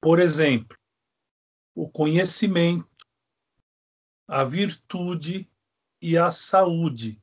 Por 0.00 0.18
exemplo, 0.18 0.76
o 1.74 1.90
conhecimento, 1.90 2.88
a 4.28 4.44
virtude 4.44 5.50
e 6.00 6.16
a 6.16 6.30
saúde 6.30 7.20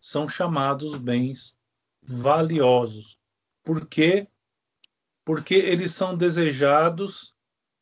são 0.00 0.28
chamados 0.28 0.98
bens 0.98 1.58
valiosos. 2.02 3.18
Por 3.62 3.86
quê? 3.86 4.28
Porque 5.24 5.54
eles 5.54 5.92
são 5.92 6.16
desejados 6.16 7.34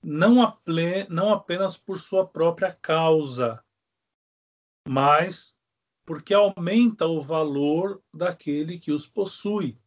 não, 0.03 0.61
não 1.09 1.32
apenas 1.32 1.76
por 1.76 1.99
sua 1.99 2.26
própria 2.26 2.72
causa, 2.72 3.64
mas 4.86 5.57
porque 6.05 6.34
aumenta 6.34 7.07
o 7.07 7.22
valor 7.22 8.03
daquele 8.12 8.78
que 8.78 8.90
os 8.90 9.07
possui. 9.07 9.82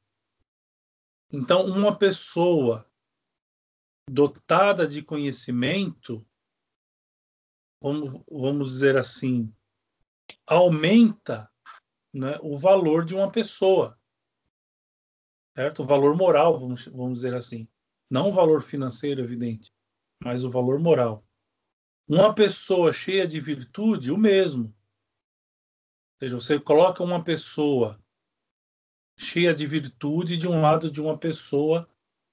Então, 1.32 1.66
uma 1.66 1.98
pessoa 1.98 2.90
dotada 4.10 4.88
de 4.88 5.02
conhecimento, 5.02 6.26
vamos, 7.82 8.24
vamos 8.30 8.70
dizer 8.70 8.96
assim, 8.96 9.54
aumenta 10.46 11.52
né, 12.14 12.38
o 12.42 12.58
valor 12.58 13.04
de 13.04 13.16
uma 13.16 13.32
pessoa, 13.32 14.00
certo? 15.56 15.84
O 15.84 15.86
valor 15.86 16.16
moral, 16.16 16.58
vamos, 16.58 16.86
vamos 16.88 17.16
dizer 17.16 17.34
assim. 17.34 17.68
Não 18.10 18.30
o 18.30 18.32
valor 18.32 18.62
financeiro, 18.62 19.22
evidente, 19.22 19.72
mas 20.22 20.44
o 20.44 20.50
valor 20.50 20.80
moral. 20.80 21.24
Uma 22.08 22.34
pessoa 22.36 22.94
cheia 22.94 23.28
de 23.28 23.40
virtude, 23.40 24.12
o 24.12 24.18
mesmo. 24.18 24.66
Ou 24.68 26.20
seja, 26.20 26.40
você 26.40 26.60
coloca 26.60 27.04
uma 27.04 27.24
pessoa 27.24 28.00
cheia 29.18 29.54
de 29.54 29.66
virtude 29.66 30.38
de 30.38 30.48
um 30.48 30.62
lado 30.62 30.92
de 30.92 31.02
uma 31.02 31.18
pessoa 31.18 31.88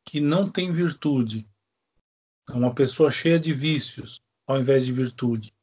que 0.04 0.20
não 0.20 0.50
tem 0.50 0.72
virtude. 0.72 1.48
É 2.48 2.52
uma 2.52 2.74
pessoa 2.74 3.10
cheia 3.10 3.38
de 3.38 3.52
vícios 3.52 4.22
ao 4.46 4.58
invés 4.58 4.84
de 4.84 4.92
virtude. 4.92 5.54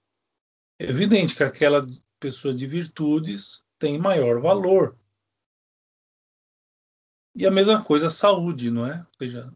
É 0.79 0.85
evidente 0.85 1.35
que 1.35 1.43
aquela 1.43 1.85
pessoa 2.19 2.53
de 2.53 2.65
virtudes 2.65 3.63
tem 3.77 3.97
maior 3.97 4.41
valor. 4.41 4.97
E 7.35 7.45
a 7.45 7.51
mesma 7.51 7.83
coisa 7.83 8.07
a 8.07 8.11
saúde, 8.11 8.71
não 8.71 8.85
é? 8.85 8.99
Ou 8.99 9.07
seja, 9.19 9.53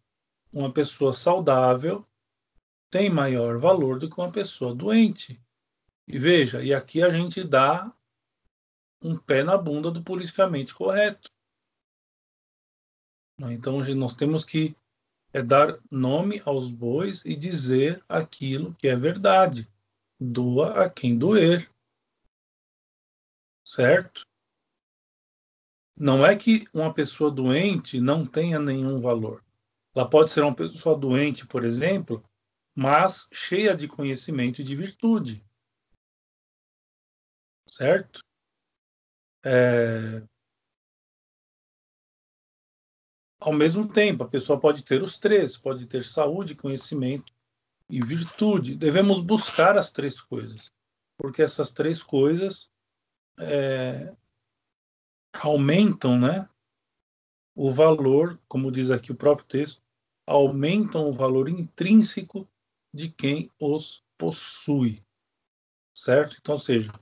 uma 0.53 0.72
pessoa 0.72 1.14
saudável 1.14 2.05
tem 2.91 3.09
maior 3.09 3.57
valor 3.57 3.97
do 3.97 4.09
que 4.09 4.20
uma 4.20 4.32
pessoa 4.32 4.76
doente. 4.76 5.41
E 6.07 6.20
veja, 6.20 6.64
e 6.64 6.74
aqui 6.74 7.01
a 7.01 7.09
gente 7.09 7.43
dá 7.43 7.91
um 9.03 9.18
pé 9.18 9.43
na 9.43 9.57
bunda 9.57 9.89
do 9.89 10.03
politicamente 10.03 10.74
correto. 10.74 11.32
Então 13.52 13.80
nós 13.96 14.16
temos 14.16 14.46
que 14.46 14.76
é 15.34 15.41
dar 15.41 15.80
nome 15.91 16.41
aos 16.46 16.70
bois 16.70 17.26
e 17.26 17.36
dizer 17.36 18.04
aquilo 18.08 18.74
que 18.76 18.88
é 18.88 18.96
verdade. 18.96 19.68
Doa 20.20 20.84
a 20.84 20.89
quem 20.89 21.18
doer. 21.18 21.70
Certo? 23.66 24.26
Não 25.98 26.26
é 26.26 26.36
que 26.36 26.66
uma 26.74 26.94
pessoa 26.94 27.32
doente 27.32 28.00
não 28.00 28.26
tenha 28.26 28.60
nenhum 28.60 29.02
valor. 29.02 29.44
Ela 29.96 30.10
pode 30.10 30.32
ser 30.32 30.41
uma 30.41 30.56
pessoa 30.56 30.98
doente, 30.98 31.46
por 31.46 31.64
exemplo, 31.64 32.24
mas 32.76 33.28
cheia 33.32 33.76
de 33.76 33.88
conhecimento 33.88 34.62
e 34.62 34.64
de 34.64 34.76
virtude. 34.76 35.46
Certo? 37.68 38.22
É... 39.44 40.24
Ao 43.44 43.52
mesmo 43.52 43.86
tempo, 43.86 44.24
a 44.24 44.28
pessoa 44.28 44.58
pode 44.58 44.84
ter 44.84 45.04
os 45.04 45.18
três, 45.18 45.58
pode 45.58 45.86
ter 45.86 46.06
saúde, 46.06 46.56
conhecimento 46.56 47.34
e 47.89 48.02
virtude. 48.02 48.74
Devemos 48.74 49.20
buscar 49.20 49.78
as 49.78 49.91
três 49.91 50.22
coisas, 50.22 50.72
porque 51.18 51.41
essas 51.41 51.74
três 51.74 52.02
coisas 52.02 52.72
é, 53.38 54.16
aumentam, 55.34 56.18
né? 56.18 56.48
O 57.54 57.70
valor, 57.70 58.39
como 58.48 58.72
diz 58.72 58.89
aqui 58.89 59.12
o 59.12 59.16
próprio 59.16 59.46
texto, 59.46 59.84
aumentam 60.26 61.10
o 61.10 61.12
valor 61.12 61.50
intrínseco 61.50 62.48
de 62.94 63.10
quem 63.10 63.52
os 63.60 64.06
possui, 64.18 65.04
certo? 65.94 66.38
Então, 66.39 66.56
ou 66.56 66.60
seja, 66.60 66.94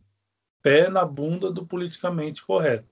pé 0.63 0.89
na 0.89 1.05
bunda 1.05 1.51
do 1.51 1.67
politicamente 1.67 2.43
correto. 2.43 2.90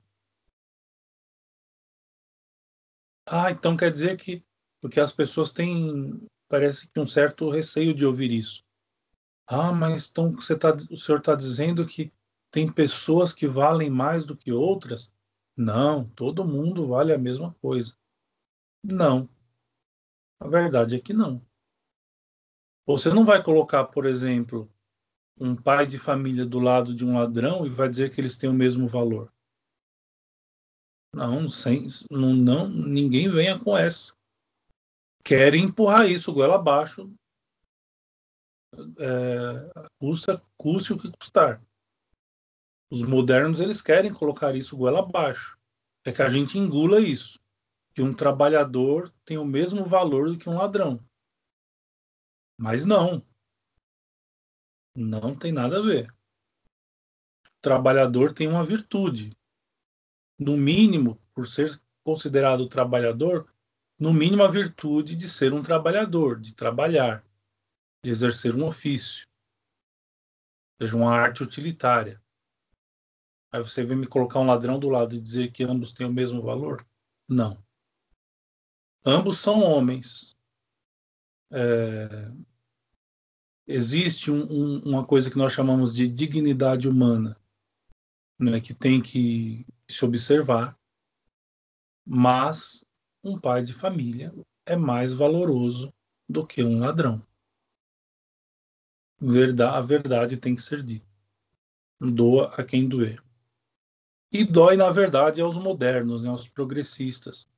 Ah, 3.31 3.51
então 3.51 3.77
quer 3.77 3.91
dizer 3.91 4.17
que 4.17 4.43
porque 4.81 4.99
as 4.99 5.11
pessoas 5.11 5.51
têm 5.51 6.19
parece 6.47 6.89
que 6.89 6.99
um 6.99 7.05
certo 7.05 7.49
receio 7.49 7.93
de 7.93 8.05
ouvir 8.05 8.31
isso. 8.31 8.63
Ah, 9.47 9.71
mas 9.71 10.09
então 10.09 10.31
você 10.31 10.57
tá, 10.57 10.75
o 10.89 10.97
senhor 10.97 11.19
está 11.19 11.35
dizendo 11.35 11.85
que 11.85 12.11
tem 12.51 12.71
pessoas 12.71 13.33
que 13.33 13.47
valem 13.47 13.89
mais 13.89 14.25
do 14.25 14.35
que 14.35 14.51
outras? 14.51 15.13
Não, 15.55 16.09
todo 16.09 16.43
mundo 16.43 16.87
vale 16.87 17.13
a 17.13 17.17
mesma 17.19 17.53
coisa. 17.61 17.95
Não. 18.83 19.29
A 20.39 20.47
verdade 20.47 20.95
é 20.95 20.99
que 20.99 21.13
não. 21.13 21.45
Você 22.87 23.09
não 23.09 23.25
vai 23.25 23.43
colocar, 23.43 23.85
por 23.85 24.05
exemplo, 24.07 24.71
um 25.39 25.55
pai 25.55 25.85
de 25.85 25.99
família 25.99 26.45
do 26.45 26.59
lado 26.59 26.95
de 26.95 27.05
um 27.05 27.13
ladrão 27.13 27.65
e 27.65 27.69
vai 27.69 27.87
dizer 27.89 28.09
que 28.09 28.19
eles 28.19 28.37
têm 28.37 28.49
o 28.49 28.53
mesmo 28.53 28.87
valor. 28.87 29.31
Não, 31.13 31.49
sem, 31.49 31.87
não, 32.11 32.33
não, 32.33 32.69
ninguém 32.69 33.29
venha 33.29 33.59
com 33.59 33.75
essa. 33.75 34.15
Querem 35.23 35.65
empurrar 35.65 36.09
isso 36.09 36.33
goela 36.33 36.55
abaixo, 36.55 37.11
é, 38.99 39.89
custa, 39.99 40.41
custe 40.57 40.93
o 40.93 40.99
que 40.99 41.11
custar. 41.17 41.61
Os 42.91 43.01
modernos 43.01 43.59
eles 43.59 43.81
querem 43.81 44.13
colocar 44.13 44.55
isso 44.55 44.77
goela 44.77 44.99
abaixo. 44.99 45.57
É 46.05 46.11
que 46.11 46.21
a 46.21 46.29
gente 46.29 46.57
engula 46.57 46.99
isso, 46.99 47.39
que 47.93 48.01
um 48.01 48.13
trabalhador 48.13 49.13
tem 49.25 49.37
o 49.37 49.45
mesmo 49.45 49.85
valor 49.85 50.31
do 50.31 50.37
que 50.37 50.49
um 50.49 50.57
ladrão. 50.57 51.03
Mas 52.57 52.85
não. 52.85 53.25
Não 54.95 55.37
tem 55.37 55.51
nada 55.51 55.79
a 55.79 55.81
ver. 55.81 56.11
O 57.47 57.61
trabalhador 57.61 58.33
tem 58.33 58.47
uma 58.47 58.63
virtude 58.63 59.38
no 60.39 60.55
mínimo, 60.55 61.21
por 61.33 61.47
ser 61.47 61.79
considerado 62.03 62.69
trabalhador, 62.69 63.53
no 63.99 64.13
mínimo 64.13 64.43
a 64.43 64.47
virtude 64.47 65.15
de 65.15 65.27
ser 65.27 65.53
um 65.53 65.61
trabalhador, 65.61 66.39
de 66.39 66.55
trabalhar, 66.55 67.23
de 68.01 68.09
exercer 68.09 68.55
um 68.55 68.65
ofício, 68.65 69.27
seja 70.81 70.95
uma 70.95 71.13
arte 71.13 71.43
utilitária. 71.43 72.21
Aí 73.51 73.61
você 73.61 73.83
vem 73.83 73.97
me 73.97 74.07
colocar 74.07 74.39
um 74.39 74.45
ladrão 74.45 74.79
do 74.79 74.87
lado 74.87 75.13
e 75.13 75.19
dizer 75.19 75.51
que 75.51 75.63
ambos 75.63 75.91
têm 75.91 76.07
o 76.07 76.13
mesmo 76.13 76.41
valor? 76.41 76.87
Não. 77.27 77.61
Ambos 79.05 79.37
são 79.39 79.61
homens. 79.61 80.37
É... 81.51 82.31
Existe 83.67 84.31
um, 84.31 84.41
um, 84.43 84.79
uma 84.89 85.05
coisa 85.05 85.29
que 85.29 85.37
nós 85.37 85.53
chamamos 85.53 85.93
de 85.93 86.07
dignidade 86.07 86.87
humana, 86.87 87.37
né, 88.39 88.59
que 88.59 88.73
tem 88.73 88.99
que 88.99 89.65
se 89.89 90.05
observar, 90.05 90.77
mas 92.05 92.85
um 93.23 93.39
pai 93.39 93.63
de 93.63 93.73
família 93.73 94.33
é 94.65 94.75
mais 94.75 95.13
valoroso 95.13 95.93
do 96.27 96.45
que 96.45 96.63
um 96.63 96.79
ladrão. 96.79 97.25
A 99.19 99.81
verdade 99.81 100.37
tem 100.37 100.55
que 100.55 100.61
ser 100.61 100.83
dita. 100.83 101.07
Doa 101.99 102.53
a 102.55 102.63
quem 102.63 102.87
doer. 102.87 103.21
E 104.31 104.45
dói, 104.45 104.77
na 104.77 104.91
verdade, 104.91 105.41
aos 105.41 105.55
modernos, 105.55 106.21
né, 106.21 106.29
aos 106.29 106.47
progressistas. 106.47 107.49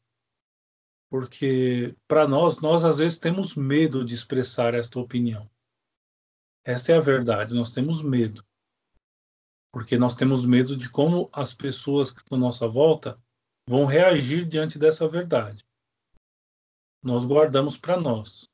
Porque, 1.09 1.95
para 2.07 2.27
nós, 2.27 2.61
nós 2.61 2.85
às 2.85 2.97
vezes 2.97 3.19
temos 3.19 3.55
medo 3.55 4.05
de 4.05 4.15
expressar 4.15 4.73
esta 4.73 4.97
opinião. 4.97 5.49
Esta 6.63 6.93
é 6.93 6.97
a 6.97 7.01
verdade, 7.01 7.53
nós 7.53 7.73
temos 7.73 8.01
medo 8.01 8.43
porque 9.71 9.97
nós 9.97 10.15
temos 10.15 10.45
medo 10.45 10.75
de 10.75 10.89
como 10.89 11.29
as 11.31 11.53
pessoas 11.53 12.11
que 12.11 12.19
estão 12.19 12.37
à 12.37 12.41
nossa 12.41 12.67
volta 12.67 13.19
vão 13.67 13.85
reagir 13.85 14.45
diante 14.45 14.77
dessa 14.77 15.07
verdade. 15.07 15.63
Nós 17.01 17.25
guardamos 17.25 17.77
para 17.77 17.99
nós, 17.99 18.49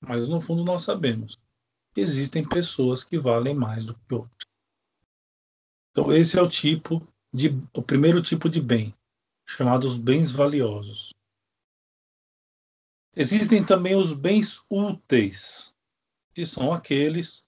mas 0.00 0.28
no 0.28 0.40
fundo 0.40 0.62
nós 0.62 0.82
sabemos 0.82 1.38
que 1.94 2.00
existem 2.00 2.46
pessoas 2.46 3.02
que 3.02 3.18
valem 3.18 3.54
mais 3.54 3.84
do 3.84 3.94
que 3.94 4.14
outras. 4.14 4.46
Então 5.90 6.12
esse 6.12 6.38
é 6.38 6.42
o 6.42 6.48
tipo 6.48 7.06
de 7.32 7.48
o 7.74 7.82
primeiro 7.82 8.20
tipo 8.20 8.48
de 8.50 8.60
bem, 8.60 8.94
chamados 9.46 9.96
bens 9.96 10.30
valiosos. 10.30 11.14
Existem 13.14 13.64
também 13.64 13.96
os 13.96 14.12
bens 14.12 14.62
úteis, 14.70 15.74
que 16.34 16.44
são 16.44 16.70
aqueles 16.70 17.45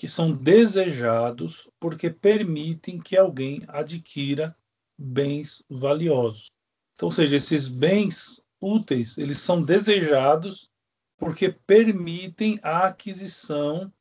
que 0.00 0.08
são 0.08 0.32
desejados 0.32 1.68
porque 1.78 2.08
permitem 2.08 2.98
que 2.98 3.18
alguém 3.18 3.62
adquira 3.68 4.56
bens 4.98 5.62
valiosos. 5.68 6.46
Então, 6.94 7.08
ou 7.08 7.12
seja, 7.12 7.36
esses 7.36 7.68
bens 7.68 8.42
úteis, 8.62 9.18
eles 9.18 9.36
são 9.42 9.62
desejados 9.62 10.70
porque 11.18 11.50
permitem 11.50 12.58
a 12.62 12.86
aquisição 12.86 13.92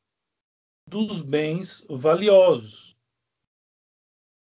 dos 0.88 1.22
bens 1.22 1.86
valiosos, 1.90 2.96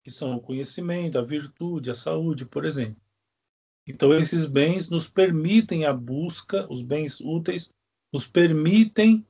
que 0.05 0.11
são 0.11 0.35
o 0.35 0.43
conhecimento, 0.43 1.19
a 1.19 1.23
virtude, 1.23 1.91
a 1.91 1.95
saúde, 1.95 2.45
por 2.45 2.67
exemplo. 2.67 3.01
Então, 3.87 4.13
esses 4.13 4.45
bens 4.45 4.91
nos 4.91 5.09
permitem 5.09 5.87
a 5.87 5.93
busca, 5.95 6.71
os 6.71 6.83
bens 6.83 7.19
úteis 7.19 7.71
nos 8.13 8.27
permitem 8.27 9.27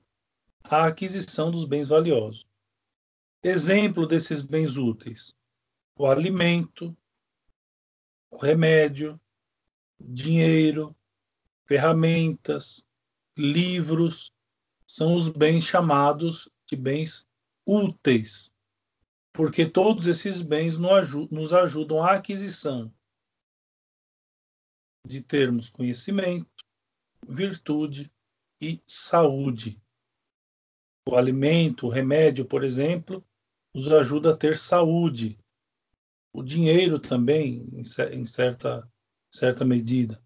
a 0.64 0.86
aquisição 0.86 1.50
dos 1.50 1.64
bens 1.64 1.88
valiosos. 1.88 2.46
Exemplo 3.42 4.06
desses 4.06 4.40
bens 4.40 4.76
úteis: 4.76 5.34
o 5.96 6.06
alimento, 6.06 6.96
o 8.30 8.36
remédio, 8.38 9.20
dinheiro, 9.98 10.94
ferramentas, 11.66 12.84
livros, 13.36 14.32
são 14.86 15.16
os 15.16 15.28
bens 15.28 15.64
chamados 15.64 16.48
de 16.66 16.76
bens 16.76 17.26
úteis, 17.66 18.52
porque 19.32 19.64
todos 19.64 20.06
esses 20.06 20.42
bens 20.42 20.76
nos 20.76 21.52
ajudam 21.52 22.02
à 22.02 22.12
aquisição 22.12 22.92
de 25.06 25.20
termos 25.20 25.70
conhecimento, 25.70 26.64
virtude 27.26 28.12
e 28.60 28.82
saúde. 28.86 29.80
O 31.06 31.16
alimento, 31.16 31.86
o 31.86 31.90
remédio, 31.90 32.44
por 32.44 32.62
exemplo, 32.62 33.24
nos 33.74 33.90
ajuda 33.90 34.32
a 34.32 34.36
ter 34.36 34.58
saúde. 34.58 35.38
O 36.32 36.42
dinheiro 36.42 36.98
também, 36.98 37.66
em 37.74 38.24
certa, 38.24 38.88
certa 39.30 39.64
medida. 39.64 40.22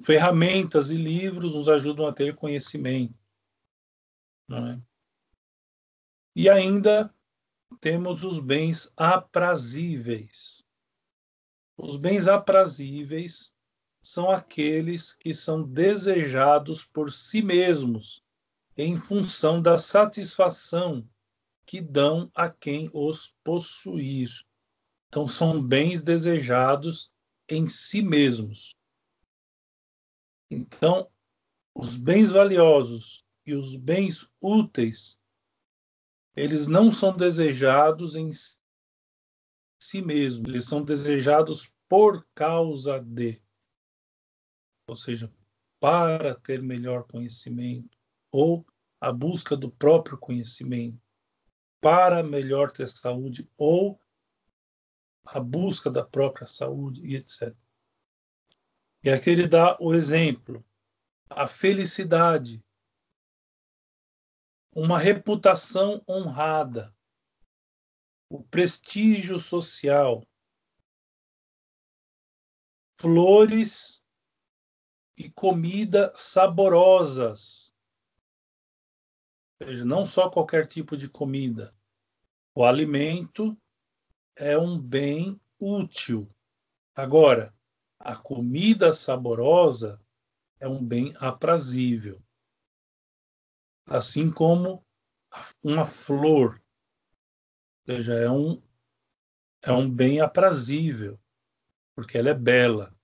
Ferramentas 0.00 0.90
e 0.90 0.96
livros 0.96 1.54
nos 1.54 1.68
ajudam 1.68 2.06
a 2.06 2.12
ter 2.12 2.34
conhecimento. 2.34 3.18
É? 4.50 4.80
E 6.36 6.48
ainda 6.48 7.12
temos 7.80 8.22
os 8.22 8.38
bens 8.38 8.92
aprazíveis. 8.96 10.62
Os 11.76 11.96
bens 11.96 12.28
aprazíveis 12.28 13.54
são 14.02 14.30
aqueles 14.30 15.12
que 15.12 15.34
são 15.34 15.62
desejados 15.62 16.84
por 16.84 17.10
si 17.10 17.42
mesmos 17.42 18.25
em 18.76 18.96
função 18.96 19.62
da 19.62 19.78
satisfação 19.78 21.08
que 21.64 21.80
dão 21.80 22.30
a 22.34 22.48
quem 22.48 22.90
os 22.92 23.34
possuir. 23.42 24.30
Então, 25.08 25.26
são 25.26 25.62
bens 25.62 26.02
desejados 26.02 27.12
em 27.48 27.68
si 27.68 28.02
mesmos. 28.02 28.76
Então, 30.50 31.10
os 31.74 31.96
bens 31.96 32.32
valiosos 32.32 33.24
e 33.44 33.54
os 33.54 33.76
bens 33.76 34.28
úteis, 34.40 35.18
eles 36.34 36.66
não 36.66 36.90
são 36.90 37.16
desejados 37.16 38.14
em 38.14 38.30
si 39.80 40.02
mesmos, 40.02 40.48
eles 40.48 40.64
são 40.64 40.84
desejados 40.84 41.72
por 41.88 42.26
causa 42.34 43.00
de 43.00 43.40
ou 44.88 44.94
seja, 44.94 45.32
para 45.80 46.34
ter 46.36 46.62
melhor 46.62 47.04
conhecimento, 47.04 47.95
ou 48.36 48.66
a 49.00 49.10
busca 49.10 49.56
do 49.56 49.70
próprio 49.70 50.18
conhecimento, 50.18 51.00
para 51.80 52.22
melhor 52.22 52.70
ter 52.70 52.86
saúde, 52.86 53.50
ou 53.56 53.98
a 55.24 55.40
busca 55.40 55.90
da 55.90 56.04
própria 56.04 56.46
saúde, 56.46 57.00
e 57.00 57.16
etc. 57.16 57.56
E 59.02 59.08
aqui 59.08 59.30
ele 59.30 59.48
dá 59.48 59.74
o 59.80 59.94
exemplo, 59.94 60.62
a 61.30 61.46
felicidade, 61.46 62.62
uma 64.74 64.98
reputação 64.98 66.04
honrada, 66.06 66.94
o 68.28 68.42
prestígio 68.42 69.38
social, 69.38 70.22
flores 73.00 74.04
e 75.16 75.30
comida 75.30 76.12
saborosas. 76.14 77.65
Ou 79.60 79.66
seja, 79.66 79.84
não 79.84 80.04
só 80.04 80.28
qualquer 80.30 80.66
tipo 80.66 80.96
de 80.96 81.08
comida. 81.08 81.74
O 82.54 82.64
alimento 82.64 83.56
é 84.36 84.56
um 84.58 84.78
bem 84.78 85.40
útil. 85.58 86.28
Agora, 86.94 87.54
a 87.98 88.16
comida 88.16 88.92
saborosa 88.92 90.00
é 90.60 90.68
um 90.68 90.84
bem 90.84 91.14
aprazível. 91.18 92.22
Assim 93.86 94.30
como 94.30 94.84
uma 95.62 95.86
flor, 95.86 96.62
ou 97.86 97.94
seja, 97.94 98.14
é 98.14 98.30
um, 98.30 98.60
é 99.62 99.72
um 99.72 99.90
bem 99.90 100.20
aprazível, 100.20 101.20
porque 101.94 102.18
ela 102.18 102.30
é 102.30 102.34
bela, 102.34 102.94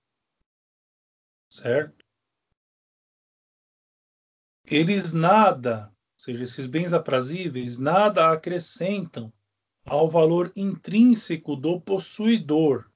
certo? 1.49 2.03
eles 4.65 5.13
nada, 5.13 5.92
seja, 6.23 6.45
esses 6.45 6.65
bens 6.65 6.93
aprazíveis, 6.93 7.77
nada 7.77 8.31
acrescentam 8.31 9.31
ao 9.85 10.07
valor 10.07 10.53
intrínseco 10.55 11.55
do 11.55 11.81
possuidor, 11.81 12.89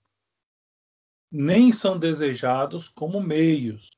nem 1.29 1.73
são 1.73 1.99
desejados 1.99 2.87
como 2.87 3.19
meios, 3.19 3.91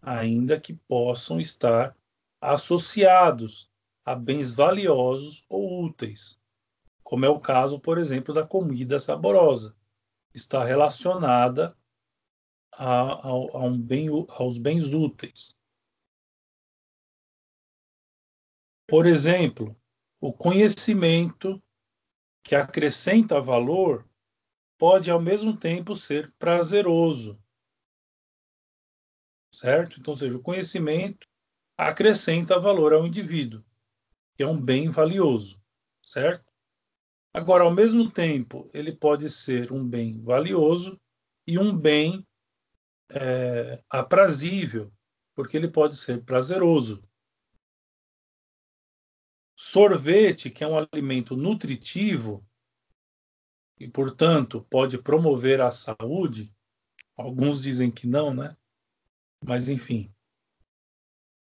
ainda 0.00 0.60
que 0.60 0.72
possam 0.72 1.40
estar 1.40 1.96
associados 2.40 3.68
a 4.04 4.14
bens 4.14 4.54
valiosos 4.54 5.44
ou 5.48 5.84
úteis, 5.84 6.40
como 7.02 7.26
é 7.26 7.28
o 7.28 7.40
caso, 7.40 7.80
por 7.80 7.98
exemplo, 7.98 8.32
da 8.32 8.46
comida 8.46 9.00
saborosa. 9.00 9.76
Está 10.32 10.62
relacionada 10.62 11.76
a, 12.72 13.14
a, 13.14 13.28
a 13.30 13.64
um 13.64 13.76
bem, 13.76 14.06
aos 14.38 14.58
bens 14.58 14.94
úteis. 14.94 15.56
Por 18.90 19.06
exemplo, 19.06 19.80
o 20.20 20.32
conhecimento 20.32 21.62
que 22.42 22.56
acrescenta 22.56 23.40
valor 23.40 24.04
pode 24.76 25.08
ao 25.12 25.20
mesmo 25.20 25.56
tempo 25.56 25.94
ser 25.94 26.28
prazeroso. 26.40 27.40
Certo? 29.54 30.00
Então, 30.00 30.16
seja, 30.16 30.36
o 30.36 30.42
conhecimento 30.42 31.28
acrescenta 31.78 32.58
valor 32.58 32.92
ao 32.92 33.06
indivíduo, 33.06 33.64
que 34.36 34.42
é 34.42 34.46
um 34.48 34.60
bem 34.60 34.88
valioso, 34.88 35.62
certo? 36.04 36.52
Agora, 37.32 37.62
ao 37.62 37.70
mesmo 37.70 38.10
tempo, 38.10 38.68
ele 38.74 38.90
pode 38.90 39.30
ser 39.30 39.70
um 39.70 39.88
bem 39.88 40.20
valioso 40.20 41.00
e 41.46 41.60
um 41.60 41.78
bem 41.78 42.26
é, 43.12 43.80
aprazível, 43.88 44.92
porque 45.32 45.56
ele 45.56 45.68
pode 45.68 45.96
ser 45.96 46.24
prazeroso. 46.24 47.08
Sorvete, 49.62 50.48
que 50.48 50.64
é 50.64 50.66
um 50.66 50.78
alimento 50.78 51.36
nutritivo 51.36 52.42
e, 53.78 53.86
portanto, 53.86 54.66
pode 54.70 54.96
promover 54.96 55.60
a 55.60 55.70
saúde, 55.70 56.50
alguns 57.14 57.60
dizem 57.60 57.90
que 57.90 58.06
não, 58.06 58.32
né? 58.32 58.56
Mas, 59.44 59.68
enfim, 59.68 60.10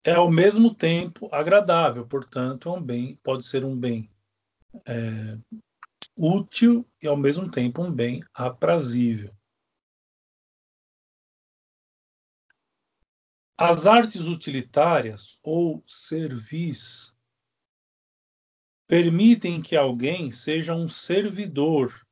é 0.03 0.15
ao 0.15 0.29
mesmo 0.29 0.75
tempo 0.75 1.33
agradável, 1.33 2.05
portanto, 2.05 2.67
é 2.67 2.73
um 2.73 2.83
bem, 2.83 3.15
pode 3.23 3.47
ser 3.47 3.63
um 3.63 3.79
bem 3.79 4.11
é, 4.85 5.39
útil 6.17 6.85
e, 7.01 7.07
ao 7.07 7.15
mesmo 7.15 7.49
tempo, 7.49 7.81
um 7.81 7.91
bem 7.91 8.21
aprazível. 8.33 9.33
As 13.57 13.87
artes 13.87 14.27
utilitárias 14.27 15.39
ou 15.41 15.81
servis 15.87 17.17
permitem 18.89 19.61
que 19.61 19.75
alguém 19.75 20.31
seja 20.31 20.73
um 20.73 20.89
servidor 20.89 22.07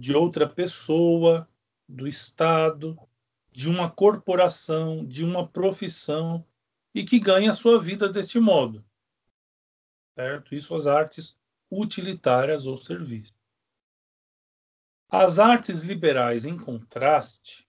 de 0.00 0.12
outra 0.12 0.48
pessoa, 0.48 1.48
do 1.88 2.08
Estado, 2.08 2.98
de 3.52 3.68
uma 3.68 3.88
corporação, 3.88 5.06
de 5.06 5.24
uma 5.24 5.46
profissão 5.46 6.44
e 6.92 7.04
que 7.04 7.20
ganhe 7.20 7.48
a 7.48 7.52
sua 7.52 7.80
vida 7.80 8.08
deste 8.08 8.40
modo. 8.40 8.84
Certo? 10.16 10.56
Isso 10.56 10.74
as 10.74 10.88
artes 10.88 11.38
utilitárias 11.70 12.66
ou 12.66 12.76
serviços. 12.76 13.38
As 15.08 15.38
artes 15.38 15.82
liberais, 15.82 16.44
em 16.44 16.58
contraste, 16.58 17.64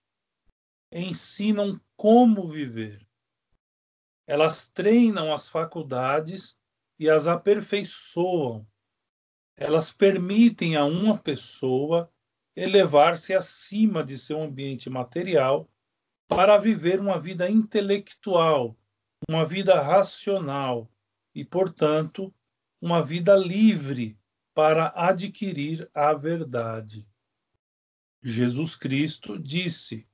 ensinam 0.90 1.80
como 1.94 2.48
viver. 2.48 3.06
Elas 4.26 4.66
treinam 4.66 5.32
as 5.32 5.48
faculdades 5.48 6.58
e 7.04 7.10
as 7.10 7.26
aperfeiçoam. 7.26 8.66
Elas 9.58 9.92
permitem 9.92 10.74
a 10.74 10.86
uma 10.86 11.18
pessoa 11.18 12.10
elevar-se 12.56 13.34
acima 13.34 14.02
de 14.02 14.16
seu 14.16 14.40
ambiente 14.40 14.88
material 14.88 15.68
para 16.26 16.56
viver 16.56 16.98
uma 16.98 17.20
vida 17.20 17.48
intelectual, 17.50 18.74
uma 19.28 19.44
vida 19.44 19.82
racional 19.82 20.90
e, 21.34 21.44
portanto, 21.44 22.34
uma 22.80 23.02
vida 23.02 23.36
livre 23.36 24.18
para 24.54 24.90
adquirir 24.96 25.86
a 25.94 26.14
verdade. 26.14 27.06
Jesus 28.22 28.74
Cristo 28.76 29.38
disse: 29.38 30.08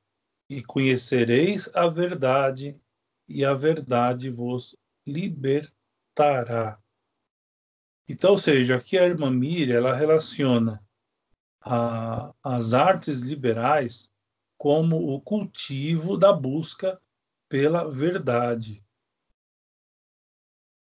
e 0.49 0.61
conhecereis 0.61 1.71
a 1.73 1.87
verdade, 1.87 2.77
e 3.29 3.45
a 3.45 3.55
verdade 3.55 4.29
vos 4.29 4.77
libertará. 5.07 5.80
Então, 8.09 8.33
ou 8.33 8.39
seja, 8.39 8.77
aqui 8.77 8.99
a 8.99 9.07
irmã 9.07 9.31
Miriam, 9.31 9.77
ela 9.77 9.95
relaciona 9.95 10.85
a, 11.61 12.35
as 12.43 12.75
artes 12.75 13.21
liberais 13.21 14.11
como 14.59 15.15
o 15.15 15.21
cultivo 15.21 16.17
da 16.17 16.33
busca 16.33 17.01
pela 17.49 17.91
verdade. 17.91 18.85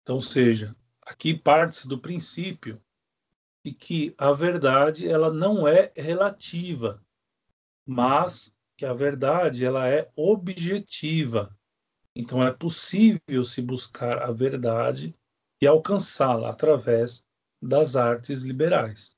Então, 0.03 0.17
ou 0.17 0.21
seja, 0.23 0.77
aqui 1.03 1.37
parte-se 1.37 1.89
do 1.89 1.99
princípio 1.99 2.81
de 3.65 3.73
que 3.73 4.15
a 4.17 4.33
verdade 4.33 5.09
ela 5.09 5.33
não 5.33 5.67
é 5.67 5.93
relativa, 5.97 7.05
mas 7.85 8.55
que 8.77 8.87
a 8.87 8.95
verdade 8.95 9.65
ela 9.65 9.89
é 9.89 10.09
objetiva. 10.15 11.57
Então 12.15 12.43
é 12.43 12.53
possível 12.53 13.45
se 13.45 13.61
buscar 13.61 14.23
a 14.23 14.31
verdade 14.31 15.15
e 15.61 15.67
alcançá-la 15.67 16.51
através 16.51 17.25
das 17.63 17.97
artes 17.97 18.43
liberais. 18.43 19.17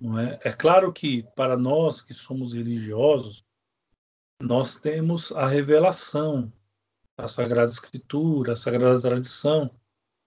Não 0.00 0.18
é? 0.18 0.38
é 0.44 0.52
claro 0.52 0.92
que 0.92 1.22
para 1.34 1.56
nós 1.56 2.00
que 2.00 2.14
somos 2.14 2.54
religiosos, 2.54 3.44
nós 4.42 4.76
temos 4.76 5.32
a 5.32 5.46
revelação, 5.46 6.50
a 7.18 7.28
Sagrada 7.28 7.70
Escritura, 7.70 8.54
a 8.54 8.56
Sagrada 8.56 9.00
Tradição, 9.00 9.70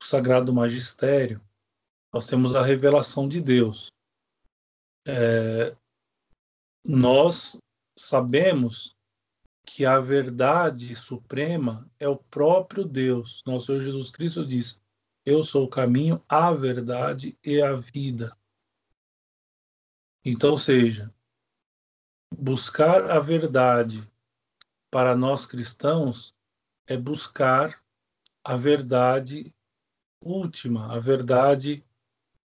o 0.02 0.06
Sagrado 0.06 0.54
Magistério. 0.54 1.42
Nós 2.14 2.28
temos 2.28 2.56
a 2.56 2.62
revelação 2.62 3.28
de 3.28 3.42
Deus. 3.42 3.88
É, 5.08 5.76
nós 6.86 7.58
sabemos 7.98 8.93
que 9.66 9.86
a 9.86 10.00
verdade 10.00 10.96
suprema 10.96 11.90
é 12.00 12.08
o 12.08 12.18
próprio 12.18 12.84
Deus. 12.84 13.42
Nosso 13.46 13.68
Senhor 13.68 13.80
Jesus 13.80 14.12
Cristo 14.12 14.46
diz: 14.46 14.80
Eu 15.26 15.44
sou 15.44 15.66
o 15.66 15.70
caminho, 15.70 16.24
a 16.28 16.52
verdade 16.52 17.38
e 17.44 17.62
a 17.62 17.74
vida. 17.74 18.36
Então, 20.26 20.58
seja, 20.58 21.14
buscar 22.32 23.10
a 23.10 23.20
verdade 23.20 24.10
para 24.90 25.16
nós 25.16 25.46
cristãos 25.46 26.36
é 26.88 26.96
buscar 26.96 27.82
a 28.44 28.56
verdade 28.56 29.54
última, 30.22 30.94
a 30.94 31.00
verdade 31.00 31.84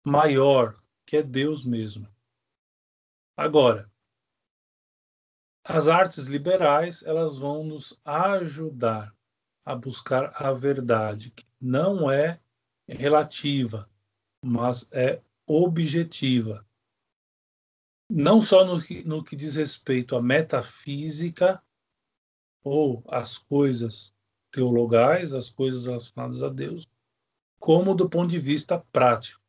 maior, 0.06 0.82
que 1.06 1.18
é 1.18 1.24
Deus 1.24 1.66
mesmo. 1.66 2.08
Agora, 3.36 3.92
as 5.68 5.88
artes 5.90 6.28
liberais, 6.28 7.04
elas 7.04 7.38
vão 7.38 7.64
nos 7.64 8.00
ajudar 8.06 9.14
a 9.66 9.76
buscar 9.76 10.32
a 10.36 10.54
verdade, 10.54 11.32
que 11.32 11.46
não 11.60 12.10
é 12.10 12.40
relativa, 12.88 13.90
mas 14.44 14.88
é 14.92 15.22
objetiva. 15.46 16.66
Não 18.10 18.42
só 18.42 18.66
no 18.66 18.82
que, 18.82 19.04
no 19.04 19.22
que 19.22 19.36
diz 19.36 19.56
respeito 19.56 20.16
à 20.16 20.22
metafísica 20.22 21.62
ou 22.64 23.04
às 23.10 23.38
coisas 23.38 24.16
teologais, 24.52 25.34
as 25.34 25.50
coisas 25.50 25.86
relacionadas 25.86 26.42
a 26.44 26.48
Deus, 26.48 26.88
como 27.60 27.94
do 27.94 28.10
ponto 28.10 28.30
de 28.30 28.40
vista 28.40 28.80
prático. 28.92 29.42